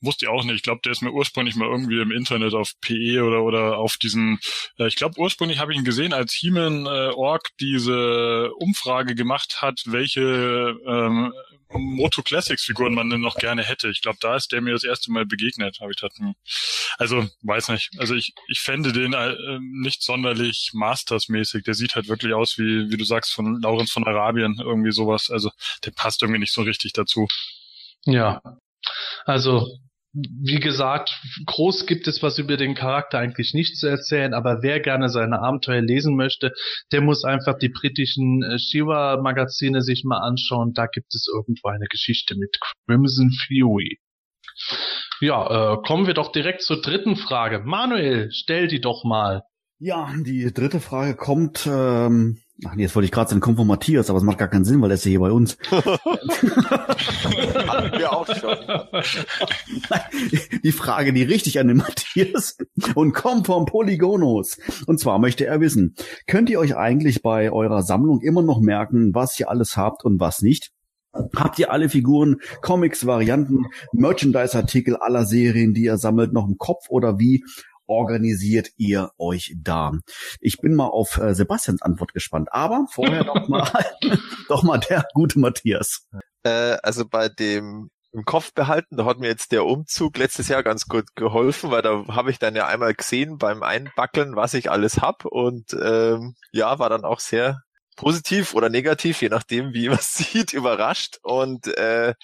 wusste 0.01 0.25
ich 0.25 0.29
auch 0.29 0.43
nicht. 0.43 0.57
Ich 0.57 0.63
glaube, 0.63 0.81
der 0.85 0.91
ist 0.91 1.03
mir 1.03 1.13
ursprünglich 1.13 1.55
mal 1.55 1.69
irgendwie 1.69 2.01
im 2.01 2.11
Internet 2.11 2.55
auf 2.55 2.73
PE 2.81 3.23
oder 3.23 3.45
oder 3.45 3.79
auf 3.79 3.97
diesen, 3.97 4.41
äh, 4.79 4.89
ich 4.89 4.97
glaube 4.97 5.21
ursprünglich 5.21 5.61
habe 5.61 5.73
ich 5.73 5.79
ihn 5.79 5.85
gesehen, 5.85 6.13
als 6.13 6.33
He-Man 6.33 6.87
äh, 6.87 7.11
Org 7.15 7.49
diese 7.61 8.53
Umfrage 8.57 9.15
gemacht 9.15 9.63
hat, 9.63 9.83
welche 9.87 10.77
ähm, 10.85 11.33
Moto 11.71 12.23
Classics 12.23 12.65
Figuren 12.65 12.95
man 12.95 13.11
denn 13.11 13.21
noch 13.21 13.37
gerne 13.37 13.63
hätte. 13.63 13.89
Ich 13.91 14.01
glaube, 14.01 14.19
da 14.21 14.37
ist 14.37 14.53
der 14.53 14.61
mir 14.61 14.73
das 14.73 14.85
erste 14.85 15.13
Mal 15.13 15.27
begegnet, 15.27 15.79
habe 15.81 15.93
ich 15.93 15.99
gedacht. 15.99 16.19
Also, 16.97 17.29
weiß 17.43 17.69
nicht. 17.69 17.91
Also 17.99 18.15
ich, 18.15 18.33
ich 18.49 18.61
fände 18.61 18.93
den 18.93 19.13
äh, 19.13 19.59
nicht 19.61 20.03
sonderlich 20.03 20.71
Masters-mäßig. 20.73 21.65
Der 21.65 21.75
sieht 21.75 21.95
halt 21.95 22.09
wirklich 22.09 22.33
aus 22.33 22.59
wie, 22.59 22.91
wie 22.91 22.97
du 22.97 23.05
sagst, 23.05 23.33
von 23.33 23.61
Laurens 23.61 23.93
von 23.93 24.07
Arabien, 24.07 24.57
irgendwie 24.59 24.93
sowas. 24.93 25.31
Also, 25.31 25.51
der 25.85 25.91
passt 25.91 26.23
irgendwie 26.23 26.41
nicht 26.41 26.53
so 26.53 26.63
richtig 26.63 26.93
dazu. 26.93 27.27
Ja. 28.05 28.41
Also, 29.25 29.79
wie 30.13 30.61
gesagt, 30.61 31.21
groß 31.47 31.87
gibt 31.87 32.09
es 32.09 32.23
was 32.23 32.39
über 32.39 32.57
den 32.57 32.75
Charakter 32.75 33.19
eigentlich 33.19 33.53
nicht 33.53 33.77
zu 33.77 33.87
erzählen, 33.87 34.33
aber 34.33 34.63
wer 34.63 34.81
gerne 34.81 35.09
seine 35.09 35.41
Abenteuer 35.41 35.83
lesen 35.83 36.17
möchte, 36.17 36.53
der 36.93 37.01
muss 37.03 37.25
einfach 37.25 37.59
die 37.59 37.69
britischen 37.69 38.43
äh, 38.43 38.59
Shiva-Magazine 38.59 39.83
sich 39.83 40.05
mal 40.05 40.19
anschauen. 40.19 40.73
Da 40.73 40.87
gibt 40.87 41.15
es 41.15 41.29
irgendwo 41.33 41.69
eine 41.69 41.87
Geschichte 41.87 42.37
mit 42.37 42.59
Crimson 42.87 43.31
Fury. 43.47 43.99
Ja, 45.21 45.75
äh, 45.75 45.77
kommen 45.83 46.07
wir 46.07 46.15
doch 46.15 46.33
direkt 46.33 46.63
zur 46.63 46.81
dritten 46.81 47.17
Frage. 47.17 47.61
Manuel, 47.61 48.31
stell 48.33 48.69
die 48.69 48.81
doch 48.81 49.05
mal. 49.05 49.43
Ja, 49.79 50.13
die 50.25 50.53
dritte 50.53 50.81
Frage 50.81 51.15
kommt 51.15 51.69
ähm, 51.71 52.41
Ach 52.67 52.75
nee, 52.75 52.83
jetzt 52.83 52.97
wollte 52.97 53.05
ich 53.05 53.13
gerade 53.13 53.31
sagen, 53.31 53.41
kommt 53.41 53.57
von 53.57 53.69
Matthias, 53.69 54.11
aber 54.11 54.19
es 54.19 54.25
macht 54.25 54.39
gar 54.39 54.49
keinen 54.49 54.65
Sinn, 54.65 54.83
weil 54.83 54.91
er 54.91 54.95
ist 54.95 55.05
ja 55.05 55.11
hier 55.11 55.21
bei 55.21 55.31
uns. 55.31 55.57
Hatten 55.71 55.99
wir 57.99 58.13
auch 58.13 58.27
schon. 58.27 58.57
die 60.65 60.73
Frage, 60.73 61.13
die 61.13 61.23
richtig 61.23 61.61
an 61.61 61.69
den 61.69 61.77
Matthias 61.77 62.57
und 62.97 63.15
kommt 63.15 63.47
vom 63.47 63.65
Polygonos. 63.65 64.59
Und 64.87 64.99
zwar 64.99 65.21
möchte 65.21 65.47
er 65.47 65.61
wissen, 65.61 65.95
könnt 66.27 66.51
ihr 66.51 66.59
euch 66.59 66.77
eigentlich 66.77 67.23
bei 67.23 67.53
eurer 67.53 67.85
Sammlung 67.85 68.23
immer 68.23 68.43
noch 68.43 68.61
merken, 68.61 69.15
was 69.15 69.39
ihr 69.39 69.49
alles 69.49 69.77
habt 69.77 70.05
und 70.05 70.19
was 70.19 70.43
nicht? 70.43 70.73
Habt 71.37 71.61
ihr 71.61 71.73
alle 71.73 71.89
Figuren, 71.89 72.41
Comics, 72.61 73.07
Varianten, 73.07 73.67
Merchandise-Artikel 73.93 74.97
aller 74.97 75.27
Serien, 75.27 75.75
die 75.75 75.85
ihr 75.85 75.97
sammelt, 75.97 76.33
noch 76.33 76.49
im 76.49 76.59
Kopf 76.59 76.87
oder 76.89 77.21
wie? 77.21 77.45
Organisiert 77.89 78.69
ihr 78.77 79.11
euch 79.19 79.55
da? 79.57 79.93
Ich 80.41 80.59
bin 80.59 80.75
mal 80.75 80.87
auf 80.87 81.19
äh, 81.19 81.35
Sebastians 81.35 81.83
Antwort 81.83 82.15
gespannt, 82.15 82.49
aber 82.53 82.87
vorher 82.91 83.25
doch 83.25 83.49
mal, 83.49 83.69
doch 84.49 84.63
mal 84.63 84.79
der 84.79 85.05
gute 85.15 85.39
Matthias. 85.41 86.07
Äh, 86.45 86.77
also 86.83 87.09
bei 87.09 87.29
dem 87.29 87.91
im 88.13 88.25
Kopf 88.25 88.55
behalten, 88.55 88.97
da 88.97 89.05
hat 89.05 89.19
mir 89.19 89.29
jetzt 89.29 89.53
der 89.53 89.67
Umzug 89.67 90.17
letztes 90.17 90.49
Jahr 90.49 90.63
ganz 90.63 90.87
gut 90.87 91.15
geholfen, 91.15 91.71
weil 91.71 91.83
da 91.83 92.07
habe 92.09 92.31
ich 92.31 92.39
dann 92.39 92.57
ja 92.57 92.67
einmal 92.67 92.95
gesehen 92.95 93.37
beim 93.37 93.63
Einbackeln, 93.63 94.35
was 94.35 94.55
ich 94.55 94.71
alles 94.71 95.01
hab 95.01 95.25
und 95.25 95.75
ähm, 95.75 96.35
ja, 96.51 96.79
war 96.79 96.89
dann 96.89 97.05
auch 97.05 97.21
sehr 97.21 97.63
positiv 97.97 98.55
oder 98.55 98.71
negativ, 98.71 99.21
je 99.21 99.29
nachdem, 99.29 99.75
wie 99.75 99.89
man 99.89 99.99
sieht, 100.01 100.53
überrascht 100.55 101.19
und 101.23 101.67
äh, 101.77 102.15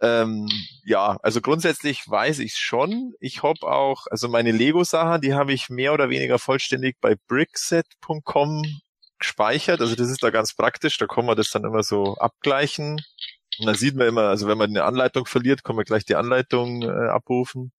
ähm, 0.00 0.48
ja, 0.84 1.16
also 1.22 1.40
grundsätzlich 1.40 2.08
weiß 2.08 2.40
ich 2.40 2.56
schon. 2.56 3.14
Ich 3.20 3.42
hab 3.42 3.62
auch, 3.62 4.06
also 4.10 4.28
meine 4.28 4.52
Lego-Sachen, 4.52 5.20
die 5.20 5.34
habe 5.34 5.52
ich 5.52 5.68
mehr 5.70 5.92
oder 5.92 6.10
weniger 6.10 6.38
vollständig 6.38 6.96
bei 7.00 7.16
brickset.com 7.28 8.62
gespeichert. 9.18 9.80
Also 9.80 9.94
das 9.94 10.10
ist 10.10 10.22
da 10.22 10.30
ganz 10.30 10.54
praktisch. 10.54 10.98
Da 10.98 11.06
kann 11.06 11.24
man 11.24 11.36
das 11.36 11.50
dann 11.50 11.64
immer 11.64 11.82
so 11.82 12.16
abgleichen. 12.16 13.00
Und 13.58 13.66
dann 13.66 13.74
sieht 13.74 13.96
man 13.96 14.08
immer, 14.08 14.28
also 14.28 14.46
wenn 14.48 14.58
man 14.58 14.70
eine 14.70 14.84
Anleitung 14.84 15.26
verliert, 15.26 15.64
kann 15.64 15.76
man 15.76 15.86
gleich 15.86 16.04
die 16.04 16.16
Anleitung 16.16 16.82
äh, 16.82 17.08
abrufen. 17.08 17.72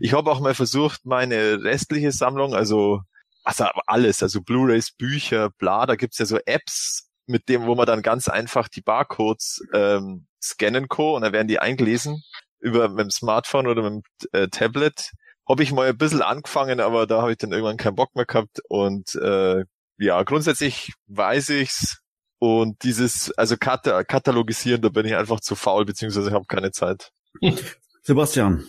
Ich 0.00 0.14
habe 0.14 0.30
auch 0.30 0.40
mal 0.40 0.54
versucht, 0.54 1.04
meine 1.04 1.62
restliche 1.62 2.12
Sammlung, 2.12 2.54
also 2.54 3.02
also 3.44 3.64
alles, 3.86 4.22
also 4.22 4.42
Blu-rays, 4.42 4.90
Bücher, 4.90 5.48
bla, 5.58 5.86
da 5.86 5.96
gibt's 5.96 6.18
ja 6.18 6.26
so 6.26 6.38
Apps, 6.44 7.08
mit 7.28 7.48
dem, 7.48 7.66
wo 7.66 7.74
man 7.74 7.86
dann 7.86 8.02
ganz 8.02 8.28
einfach 8.28 8.68
die 8.68 8.80
Barcodes 8.80 9.62
ähm, 9.72 10.26
scannen 10.42 10.88
kann 10.88 11.06
und 11.06 11.22
dann 11.22 11.32
werden 11.32 11.48
die 11.48 11.58
eingelesen 11.58 12.22
über 12.60 12.88
mit 12.88 13.00
dem 13.00 13.10
Smartphone 13.10 13.66
oder 13.66 13.82
mit 13.82 14.04
dem 14.04 14.30
äh, 14.32 14.48
Tablet. 14.48 15.12
Habe 15.48 15.62
ich 15.62 15.72
mal 15.72 15.88
ein 15.88 15.96
bisschen 15.96 16.22
angefangen, 16.22 16.80
aber 16.80 17.06
da 17.06 17.22
habe 17.22 17.32
ich 17.32 17.38
dann 17.38 17.52
irgendwann 17.52 17.76
keinen 17.76 17.94
Bock 17.94 18.14
mehr 18.14 18.26
gehabt 18.26 18.60
und 18.68 19.14
äh, 19.14 19.64
ja, 19.98 20.22
grundsätzlich 20.22 20.92
weiß 21.06 21.50
ich's 21.50 21.98
und 22.38 22.82
dieses, 22.84 23.32
also 23.36 23.56
Kata 23.56 24.04
katalogisieren, 24.04 24.80
da 24.82 24.88
bin 24.90 25.06
ich 25.06 25.16
einfach 25.16 25.40
zu 25.40 25.56
faul, 25.56 25.84
beziehungsweise 25.84 26.30
habe 26.30 26.44
keine 26.46 26.70
Zeit. 26.70 27.10
Sebastian, 28.02 28.64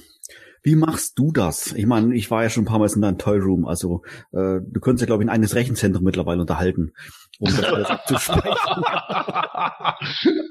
wie 0.64 0.76
machst 0.76 1.18
du 1.18 1.32
das? 1.32 1.74
Ich 1.74 1.86
meine, 1.86 2.16
ich 2.16 2.32
war 2.32 2.44
ja 2.44 2.50
schon 2.50 2.64
ein 2.64 2.68
paar 2.68 2.80
Mal 2.80 2.90
in 2.92 3.02
deinem 3.02 3.18
Toy 3.18 3.38
Room, 3.38 3.66
also 3.66 4.02
äh, 4.32 4.60
du 4.62 4.80
könntest 4.82 5.02
ja, 5.02 5.06
glaube 5.06 5.24
ich, 5.24 5.30
ein 5.30 5.34
eigenes 5.34 5.56
Rechenzentrum 5.56 6.04
mittlerweile 6.04 6.42
unterhalten, 6.42 6.94
um 7.40 7.50
das 7.50 7.64
alles 7.64 7.88
abzuspeichern. 7.88 8.84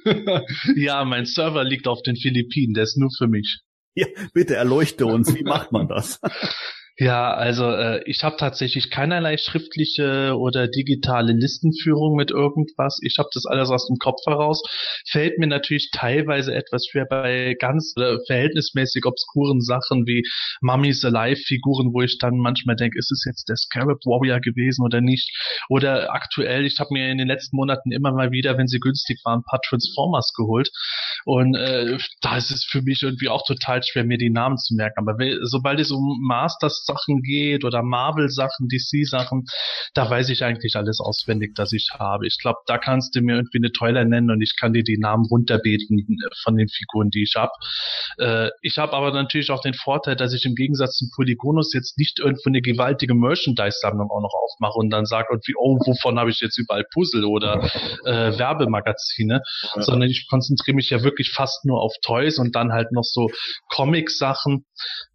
ja, 0.76 1.04
mein 1.04 1.26
Server 1.26 1.64
liegt 1.64 1.86
auf 1.86 2.02
den 2.02 2.16
Philippinen, 2.16 2.74
der 2.74 2.84
ist 2.84 2.96
nur 2.96 3.10
für 3.16 3.28
mich. 3.28 3.60
Ja, 3.94 4.06
bitte 4.32 4.56
erleuchte 4.56 5.06
uns, 5.06 5.34
wie 5.34 5.42
macht 5.42 5.72
man 5.72 5.88
das? 5.88 6.20
Ja, 7.00 7.32
also 7.32 7.70
äh, 7.70 8.02
ich 8.06 8.24
habe 8.24 8.36
tatsächlich 8.36 8.90
keinerlei 8.90 9.36
schriftliche 9.36 10.36
oder 10.36 10.66
digitale 10.66 11.32
Listenführung 11.32 12.16
mit 12.16 12.32
irgendwas. 12.32 12.98
Ich 13.04 13.18
habe 13.18 13.28
das 13.32 13.46
alles 13.46 13.70
aus 13.70 13.86
dem 13.86 13.98
Kopf 13.98 14.18
heraus. 14.26 14.60
Fällt 15.08 15.38
mir 15.38 15.46
natürlich 15.46 15.90
teilweise 15.92 16.52
etwas 16.52 16.86
schwer 16.90 17.06
bei 17.08 17.54
ganz 17.60 17.94
äh, 17.96 18.16
verhältnismäßig 18.26 19.06
obskuren 19.06 19.60
Sachen 19.60 20.08
wie 20.08 20.24
Mummies 20.60 21.04
Alive-Figuren, 21.04 21.94
wo 21.94 22.02
ich 22.02 22.18
dann 22.18 22.36
manchmal 22.36 22.74
denke, 22.74 22.98
ist 22.98 23.12
es 23.12 23.24
jetzt 23.24 23.48
der 23.48 23.56
Scarab 23.56 23.98
Warrior 24.04 24.40
gewesen 24.40 24.84
oder 24.84 25.00
nicht? 25.00 25.30
Oder 25.68 26.12
aktuell, 26.12 26.66
ich 26.66 26.80
habe 26.80 26.88
mir 26.90 27.12
in 27.12 27.18
den 27.18 27.28
letzten 27.28 27.54
Monaten 27.54 27.92
immer 27.92 28.10
mal 28.10 28.32
wieder, 28.32 28.58
wenn 28.58 28.66
sie 28.66 28.80
günstig 28.80 29.20
waren, 29.24 29.38
ein 29.38 29.44
paar 29.48 29.60
Transformers 29.60 30.32
geholt. 30.36 30.68
Und 31.24 31.54
äh, 31.54 31.96
da 32.22 32.36
ist 32.36 32.50
es 32.50 32.64
für 32.64 32.82
mich 32.82 33.04
irgendwie 33.04 33.28
auch 33.28 33.46
total 33.46 33.84
schwer, 33.84 34.02
mir 34.02 34.18
die 34.18 34.30
Namen 34.30 34.56
zu 34.56 34.74
merken. 34.74 34.98
Aber 34.98 35.16
sobald 35.42 35.78
es 35.78 35.92
um 35.92 36.18
Masters 36.26 36.87
Sachen 36.88 37.22
geht 37.22 37.64
oder 37.64 37.82
Marvel 37.82 38.28
Sachen, 38.28 38.68
DC 38.68 39.06
Sachen, 39.06 39.44
da 39.94 40.08
weiß 40.08 40.30
ich 40.30 40.42
eigentlich 40.44 40.76
alles 40.76 41.00
auswendig, 41.00 41.54
das 41.54 41.72
ich 41.72 41.90
habe. 41.98 42.26
Ich 42.26 42.38
glaube, 42.40 42.58
da 42.66 42.78
kannst 42.78 43.14
du 43.14 43.20
mir 43.20 43.36
irgendwie 43.36 43.58
eine 43.58 43.72
Toiler 43.72 44.04
nennen 44.04 44.30
und 44.30 44.40
ich 44.40 44.56
kann 44.58 44.72
dir 44.72 44.82
die 44.82 44.98
Namen 44.98 45.26
runterbeten 45.26 46.06
von 46.42 46.56
den 46.56 46.68
Figuren, 46.68 47.10
die 47.10 47.22
ich 47.22 47.34
habe. 47.36 47.52
Äh, 48.18 48.50
ich 48.62 48.78
habe 48.78 48.92
aber 48.94 49.12
natürlich 49.12 49.50
auch 49.50 49.60
den 49.60 49.74
Vorteil, 49.74 50.16
dass 50.16 50.32
ich 50.32 50.44
im 50.44 50.54
Gegensatz 50.54 50.96
zum 50.96 51.10
Polygonus 51.14 51.72
jetzt 51.74 51.98
nicht 51.98 52.18
irgendwo 52.18 52.48
eine 52.48 52.62
gewaltige 52.62 53.14
Merchandise-Sammlung 53.14 54.10
auch 54.10 54.22
noch 54.22 54.34
aufmache 54.34 54.78
und 54.78 54.90
dann 54.90 55.06
sage 55.06 55.28
irgendwie, 55.30 55.54
oh, 55.58 55.78
wovon 55.84 56.18
habe 56.18 56.30
ich 56.30 56.40
jetzt 56.40 56.58
überall 56.58 56.84
Puzzle 56.92 57.24
oder 57.24 57.62
äh, 58.04 58.38
Werbemagazine, 58.38 59.42
ja. 59.74 59.82
sondern 59.82 60.08
ich 60.08 60.26
konzentriere 60.28 60.76
mich 60.76 60.90
ja 60.90 61.02
wirklich 61.02 61.30
fast 61.30 61.64
nur 61.64 61.80
auf 61.80 61.94
Toys 62.02 62.38
und 62.38 62.54
dann 62.54 62.72
halt 62.72 62.92
noch 62.92 63.04
so 63.04 63.28
Comic-Sachen 63.70 64.64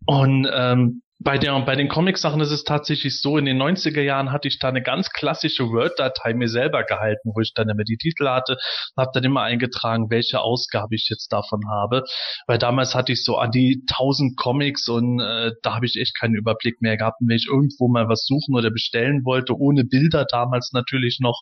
und 0.05 0.47
ähm, 0.51 1.01
bei, 1.23 1.37
der, 1.37 1.59
bei 1.61 1.75
den 1.75 1.87
Comic-Sachen 1.87 2.41
ist 2.41 2.51
es 2.51 2.63
tatsächlich 2.63 3.21
so, 3.21 3.37
in 3.37 3.45
den 3.45 3.61
90er 3.61 4.01
Jahren 4.01 4.31
hatte 4.31 4.47
ich 4.47 4.59
da 4.59 4.69
eine 4.69 4.81
ganz 4.81 5.09
klassische 5.09 5.69
Word-Datei 5.69 6.33
mir 6.33 6.49
selber 6.49 6.83
gehalten, 6.83 7.31
wo 7.33 7.39
ich 7.39 7.53
dann 7.53 7.69
immer 7.69 7.83
die 7.83 7.97
Titel 7.97 8.27
hatte, 8.27 8.57
habe 8.97 9.11
dann 9.13 9.23
immer 9.23 9.41
eingetragen, 9.41 10.09
welche 10.09 10.41
Ausgabe 10.41 10.95
ich 10.95 11.07
jetzt 11.09 11.29
davon 11.29 11.61
habe, 11.69 12.03
weil 12.47 12.57
damals 12.57 12.93
hatte 12.93 13.13
ich 13.13 13.23
so 13.23 13.37
an 13.37 13.51
die 13.51 13.85
1000 13.89 14.37
Comics 14.37 14.87
und 14.87 15.19
äh, 15.19 15.51
da 15.61 15.75
habe 15.75 15.85
ich 15.85 15.97
echt 15.99 16.17
keinen 16.19 16.35
Überblick 16.35 16.81
mehr 16.81 16.97
gehabt. 16.97 17.21
Und 17.21 17.29
wenn 17.29 17.37
ich 17.37 17.47
irgendwo 17.47 17.87
mal 17.87 18.09
was 18.09 18.25
suchen 18.25 18.55
oder 18.55 18.71
bestellen 18.71 19.23
wollte, 19.23 19.57
ohne 19.57 19.85
Bilder 19.85 20.25
damals 20.29 20.71
natürlich 20.73 21.19
noch, 21.21 21.39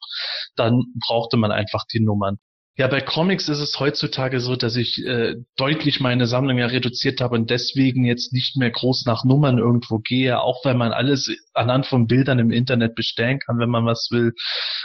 dann 0.56 0.84
brauchte 1.08 1.38
man 1.38 1.52
einfach 1.52 1.84
die 1.92 2.02
Nummern. 2.02 2.38
Ja, 2.78 2.88
bei 2.88 3.02
Comics 3.02 3.50
ist 3.50 3.60
es 3.60 3.80
heutzutage 3.82 4.40
so, 4.40 4.56
dass 4.56 4.78
ich 4.78 5.06
äh, 5.06 5.36
deutlich 5.58 6.00
meine 6.00 6.26
Sammlung 6.26 6.58
ja 6.58 6.68
reduziert 6.68 7.20
habe 7.20 7.36
und 7.36 7.50
deswegen 7.50 8.06
jetzt 8.06 8.32
nicht 8.32 8.56
mehr 8.56 8.72
groß 8.72 9.06
nach 9.06 9.26
Nummern 9.26 9.58
irgendwo 9.58 10.00
gehe, 10.00 10.40
auch 10.40 10.64
wenn 10.64 10.78
man 10.78 10.94
alles 10.94 11.30
anhand 11.54 11.86
von 11.86 12.08
Bildern 12.08 12.40
im 12.40 12.50
Internet 12.50 12.96
bestellen 12.96 13.40
kann, 13.40 13.60
wenn 13.60 13.70
man 13.70 13.86
was 13.86 14.08
will. 14.10 14.32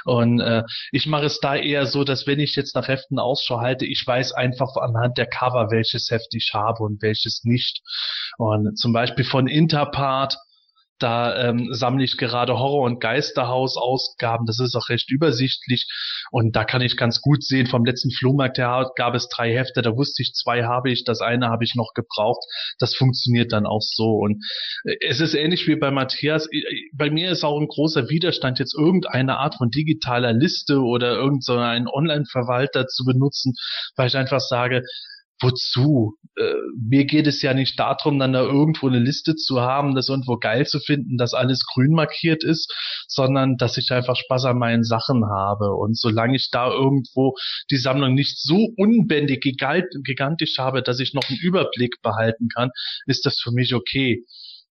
Und 0.05 0.41
äh, 0.41 0.65
ich 0.91 1.07
mache 1.07 1.27
es 1.27 1.39
da 1.39 1.55
eher 1.55 1.87
so, 1.87 2.03
dass 2.03 2.27
wenn 2.27 2.41
ich 2.41 2.57
jetzt 2.57 2.75
nach 2.75 2.89
Heften 2.89 3.21
Ausschau 3.21 3.61
halte, 3.61 3.87
ich 3.87 4.05
weiß 4.05 4.33
einfach 4.33 4.75
anhand 4.77 5.17
der 5.17 5.27
Cover, 5.27 5.71
welches 5.71 6.11
Heft 6.11 6.35
ich 6.35 6.51
habe 6.55 6.83
und 6.83 7.03
welches 7.03 7.45
nicht. 7.45 7.83
Und 8.37 8.77
zum 8.77 8.93
Beispiel 8.93 9.25
von 9.25 9.47
Interpart 9.47 10.37
da 10.99 11.49
ähm, 11.49 11.69
sammle 11.73 12.05
ich 12.05 12.17
gerade 12.17 12.59
Horror- 12.59 12.85
und 12.85 13.01
Geisterhaus-Ausgaben. 13.01 14.47
Das 14.47 14.61
ist 14.61 14.75
auch 14.75 14.89
recht 14.89 15.11
übersichtlich. 15.11 15.87
Und 16.31 16.57
da 16.57 16.65
kann 16.65 16.81
ich 16.81 16.97
ganz 16.97 17.21
gut 17.21 17.45
sehen, 17.45 17.67
vom 17.67 17.85
letzten 17.85 18.11
Flohmarkt 18.11 18.59
her 18.59 18.91
gab 18.97 19.15
es 19.15 19.29
drei 19.29 19.53
Hefte. 19.53 19.83
Da 19.83 19.97
wusste 19.97 20.23
ich, 20.23 20.33
zwei 20.33 20.65
habe 20.65 20.91
ich, 20.91 21.05
das 21.05 21.21
eine 21.21 21.49
habe 21.49 21.65
ich 21.65 21.75
noch 21.75 21.93
gebraucht. 21.95 22.43
Das 22.79 22.95
funktioniert 22.95 23.53
dann 23.53 23.67
auch 23.67 23.83
so. 23.83 24.17
Und 24.17 24.45
äh, 24.85 24.97
es 25.01 25.21
ist 25.21 25.35
ähnlich 25.35 25.67
wie 25.69 25.77
bei 25.77 25.91
Matthias. 25.91 26.49
Bei 26.93 27.11
mir 27.11 27.31
ist 27.31 27.45
auch 27.45 27.61
ein 27.61 27.69
großer 27.69 28.09
Widerstand, 28.09 28.59
jetzt 28.59 28.75
irgendeine 28.75 29.39
Art 29.39 29.57
von 29.57 29.71
digitaler 29.71 30.33
Liste 30.33 30.81
oder 30.81 31.17
irgendeinen 31.17 31.89
Online-Verwalter 31.89 32.87
zu 32.87 33.05
benutzen, 33.05 33.55
weil 33.97 34.09
ich 34.09 34.17
einfach 34.17 34.41
sage, 34.41 34.83
wozu? 35.41 36.17
Äh, 36.37 36.55
mir 36.77 37.05
geht 37.05 37.27
es 37.27 37.43
ja 37.43 37.55
nicht 37.55 37.79
darum, 37.79 38.19
dann 38.19 38.33
da 38.33 38.43
irgendwo 38.43 38.89
eine 38.89 38.99
Liste 38.99 39.37
zu 39.37 39.61
haben, 39.61 39.95
das 39.95 40.09
irgendwo 40.09 40.37
geil 40.37 40.67
zu 40.67 40.81
finden, 40.81 41.17
dass 41.17 41.35
alles 41.35 41.65
grün 41.67 41.93
markiert 41.93 42.45
ist, 42.45 42.73
sondern 43.09 43.57
dass 43.57 43.77
ich 43.77 43.91
einfach 43.91 44.17
Spaß 44.17 44.47
an 44.47 44.59
meinen 44.59 44.85
Sachen 44.85 45.25
habe. 45.27 45.75
Und 45.75 45.99
solange 45.99 46.37
ich 46.37 46.51
da 46.51 46.71
irgendwo 46.71 47.35
die 47.71 47.77
Sammlung 47.77 48.15
nicht 48.15 48.39
so 48.39 48.69
unbändig 48.77 49.43
gigantisch 49.43 50.59
habe, 50.59 50.83
dass 50.83 51.01
ich 51.01 51.15
noch 51.15 51.29
einen 51.29 51.39
Überblick 51.39 51.97
behalten 52.03 52.49
kann, 52.55 52.71
ist 53.07 53.27
das 53.27 53.41
für 53.41 53.53
mich 53.53 53.75
okay. 53.75 54.25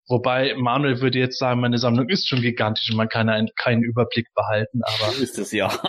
Wobei 0.07 0.53
Manuel 0.55 1.01
würde 1.01 1.17
jetzt 1.17 1.39
sagen, 1.39 1.61
meine 1.61 1.79
Sammlung 1.79 2.09
ist 2.09 2.27
schon 2.27 2.41
gigantisch 2.41 2.91
und 2.91 2.97
man 2.97 3.09
kann 3.09 3.27
einen, 3.27 3.49
keinen 3.55 3.81
Überblick 3.81 4.27
behalten, 4.35 4.81
aber. 4.83 5.13
So 5.13 5.23
ist 5.23 5.39
es 5.39 5.51
ja. 5.51 5.67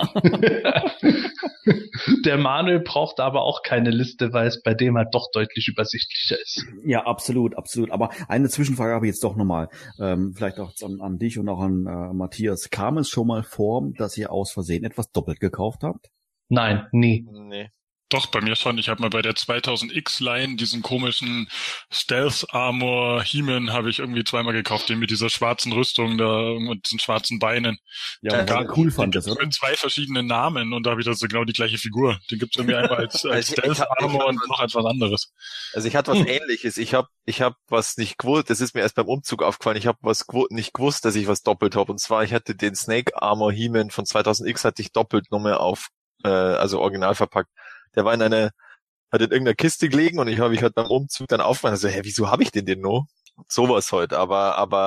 Der 2.25 2.39
Manuel 2.39 2.81
braucht 2.81 3.21
aber 3.21 3.43
auch 3.43 3.63
keine 3.63 3.91
Liste, 3.91 4.33
weil 4.33 4.47
es 4.47 4.63
bei 4.63 4.75
dem 4.75 4.97
halt 4.97 5.15
doch 5.15 5.31
deutlich 5.33 5.69
übersichtlicher 5.69 6.41
ist. 6.41 6.65
Ja, 6.85 7.05
absolut, 7.07 7.57
absolut. 7.57 7.91
Aber 7.91 8.11
eine 8.29 8.49
Zwischenfrage 8.49 8.95
habe 8.95 9.07
ich 9.07 9.13
jetzt 9.13 9.25
doch 9.25 9.37
nochmal, 9.37 9.69
ähm, 9.99 10.33
vielleicht 10.35 10.59
auch 10.59 10.73
an, 10.83 11.01
an 11.01 11.19
dich 11.19 11.39
und 11.39 11.49
auch 11.49 11.61
an 11.61 11.87
äh, 11.87 12.13
Matthias. 12.15 12.71
Kam 12.71 12.99
es 12.99 13.09
schon 13.09 13.27
mal 13.27 13.43
vor, 13.43 13.83
dass 13.97 14.17
ihr 14.17 14.31
aus 14.31 14.53
Versehen 14.53 14.85
etwas 14.85 15.11
doppelt 15.11 15.41
gekauft 15.41 15.83
habt? 15.83 16.11
Nein, 16.49 16.87
nie. 16.93 17.27
Nee. 17.31 17.71
Doch, 18.09 18.27
bei 18.27 18.41
mir 18.41 18.55
schon. 18.55 18.79
Ich 18.79 18.89
habe 18.89 19.03
mal 19.03 19.11
bei 19.11 19.21
der 19.21 19.35
2000X-Line 19.35 20.55
diesen 20.55 20.81
komischen 20.81 21.49
Stealth-Armor 21.93 23.25
He-Man 23.25 23.73
habe 23.73 23.91
ich 23.91 23.99
irgendwie 23.99 24.23
zweimal 24.23 24.53
gekauft, 24.53 24.89
den 24.89 25.01
mit 25.01 25.11
dieser 25.11 25.29
schwarzen 25.29 25.73
Rüstung 25.73 26.17
da 26.17 26.51
und 26.51 26.87
diesen 26.87 27.01
schwarzen 27.01 27.41
Beinen. 27.41 27.79
Ja, 28.23 28.45
gar 28.45 28.79
cool 28.79 28.93
fand 28.93 29.17
das, 29.17 29.27
oder? 29.27 29.43
Mit 29.43 29.55
zwei 29.55 29.75
verschiedenen 29.75 30.27
Namen 30.29 30.73
und 30.73 30.87
da 30.87 30.91
habe 30.91 31.01
ich 31.01 31.07
das 31.07 31.19
genau 31.19 31.45
die 31.45 31.53
gleiche 31.53 31.79
Figur. 31.79 32.17
Den 32.31 32.39
gibt's 32.39 32.57
irgendwie 32.57 32.77
einmal 32.77 32.99
als, 32.99 33.25
als 33.25 33.51
also 33.51 33.53
Stealth-Armor 33.55 34.27
und 34.27 34.49
noch 34.49 34.61
als 34.61 34.77
was 34.77 34.85
anderes. 34.85 35.33
Also 35.73 35.89
ich 35.89 35.97
hatte 35.97 36.13
was 36.13 36.19
hm. 36.19 36.29
ähnliches. 36.29 36.79
Ich 36.79 36.95
habe 36.95 37.09
ich 37.25 37.43
hab 37.43 37.57
was 37.67 37.97
nicht 37.97 38.19
gewusst, 38.19 38.51
das 38.51 38.61
ist 38.61 38.77
mir 38.77 38.83
erst 38.83 38.95
beim 38.95 39.09
Umzug 39.09 39.43
aufgefallen, 39.43 39.79
ich 39.79 39.89
habe 39.89 39.99
was 40.03 40.27
nicht 40.51 40.75
gewusst, 40.75 41.05
dass 41.05 41.17
ich 41.17 41.27
was 41.27 41.43
doppelt 41.43 41.75
habe. 41.75 41.91
Und 41.91 41.99
zwar, 41.99 42.23
ich 42.23 42.33
hatte 42.33 42.55
den 42.55 42.77
Snake 42.77 43.21
Armor 43.21 43.53
He-Man 43.53 43.91
von 43.91 44.05
2000X 44.05 44.63
hatte 44.63 44.81
ich 44.81 44.93
doppelt 44.93 45.33
nochmal 45.33 45.55
auf, 45.55 45.89
äh, 46.23 46.29
also 46.29 46.81
original 46.81 47.17
verpackt 47.17 47.51
der 47.97 48.05
war 48.05 48.15
in 48.15 48.23
einer, 48.23 48.51
hat 49.11 49.21
in 49.23 49.31
irgendeiner 49.31 49.55
Kiste 49.55 49.89
gelegen 49.89 50.19
und 50.19 50.29
ich 50.29 50.39
habe 50.39 50.51
mich 50.51 50.63
halt 50.63 50.75
beim 50.75 50.87
Umzug 50.87 51.29
dann 51.29 51.41
aufgemacht, 51.41 51.81
so, 51.81 51.89
hä, 51.89 52.01
wieso 52.03 52.31
habe 52.31 52.43
ich 52.43 52.51
den 52.51 52.67
denn 52.67 52.81
noch? 52.81 53.07
Sowas 53.49 53.93
heute, 53.93 54.19
aber, 54.19 54.57
aber 54.57 54.85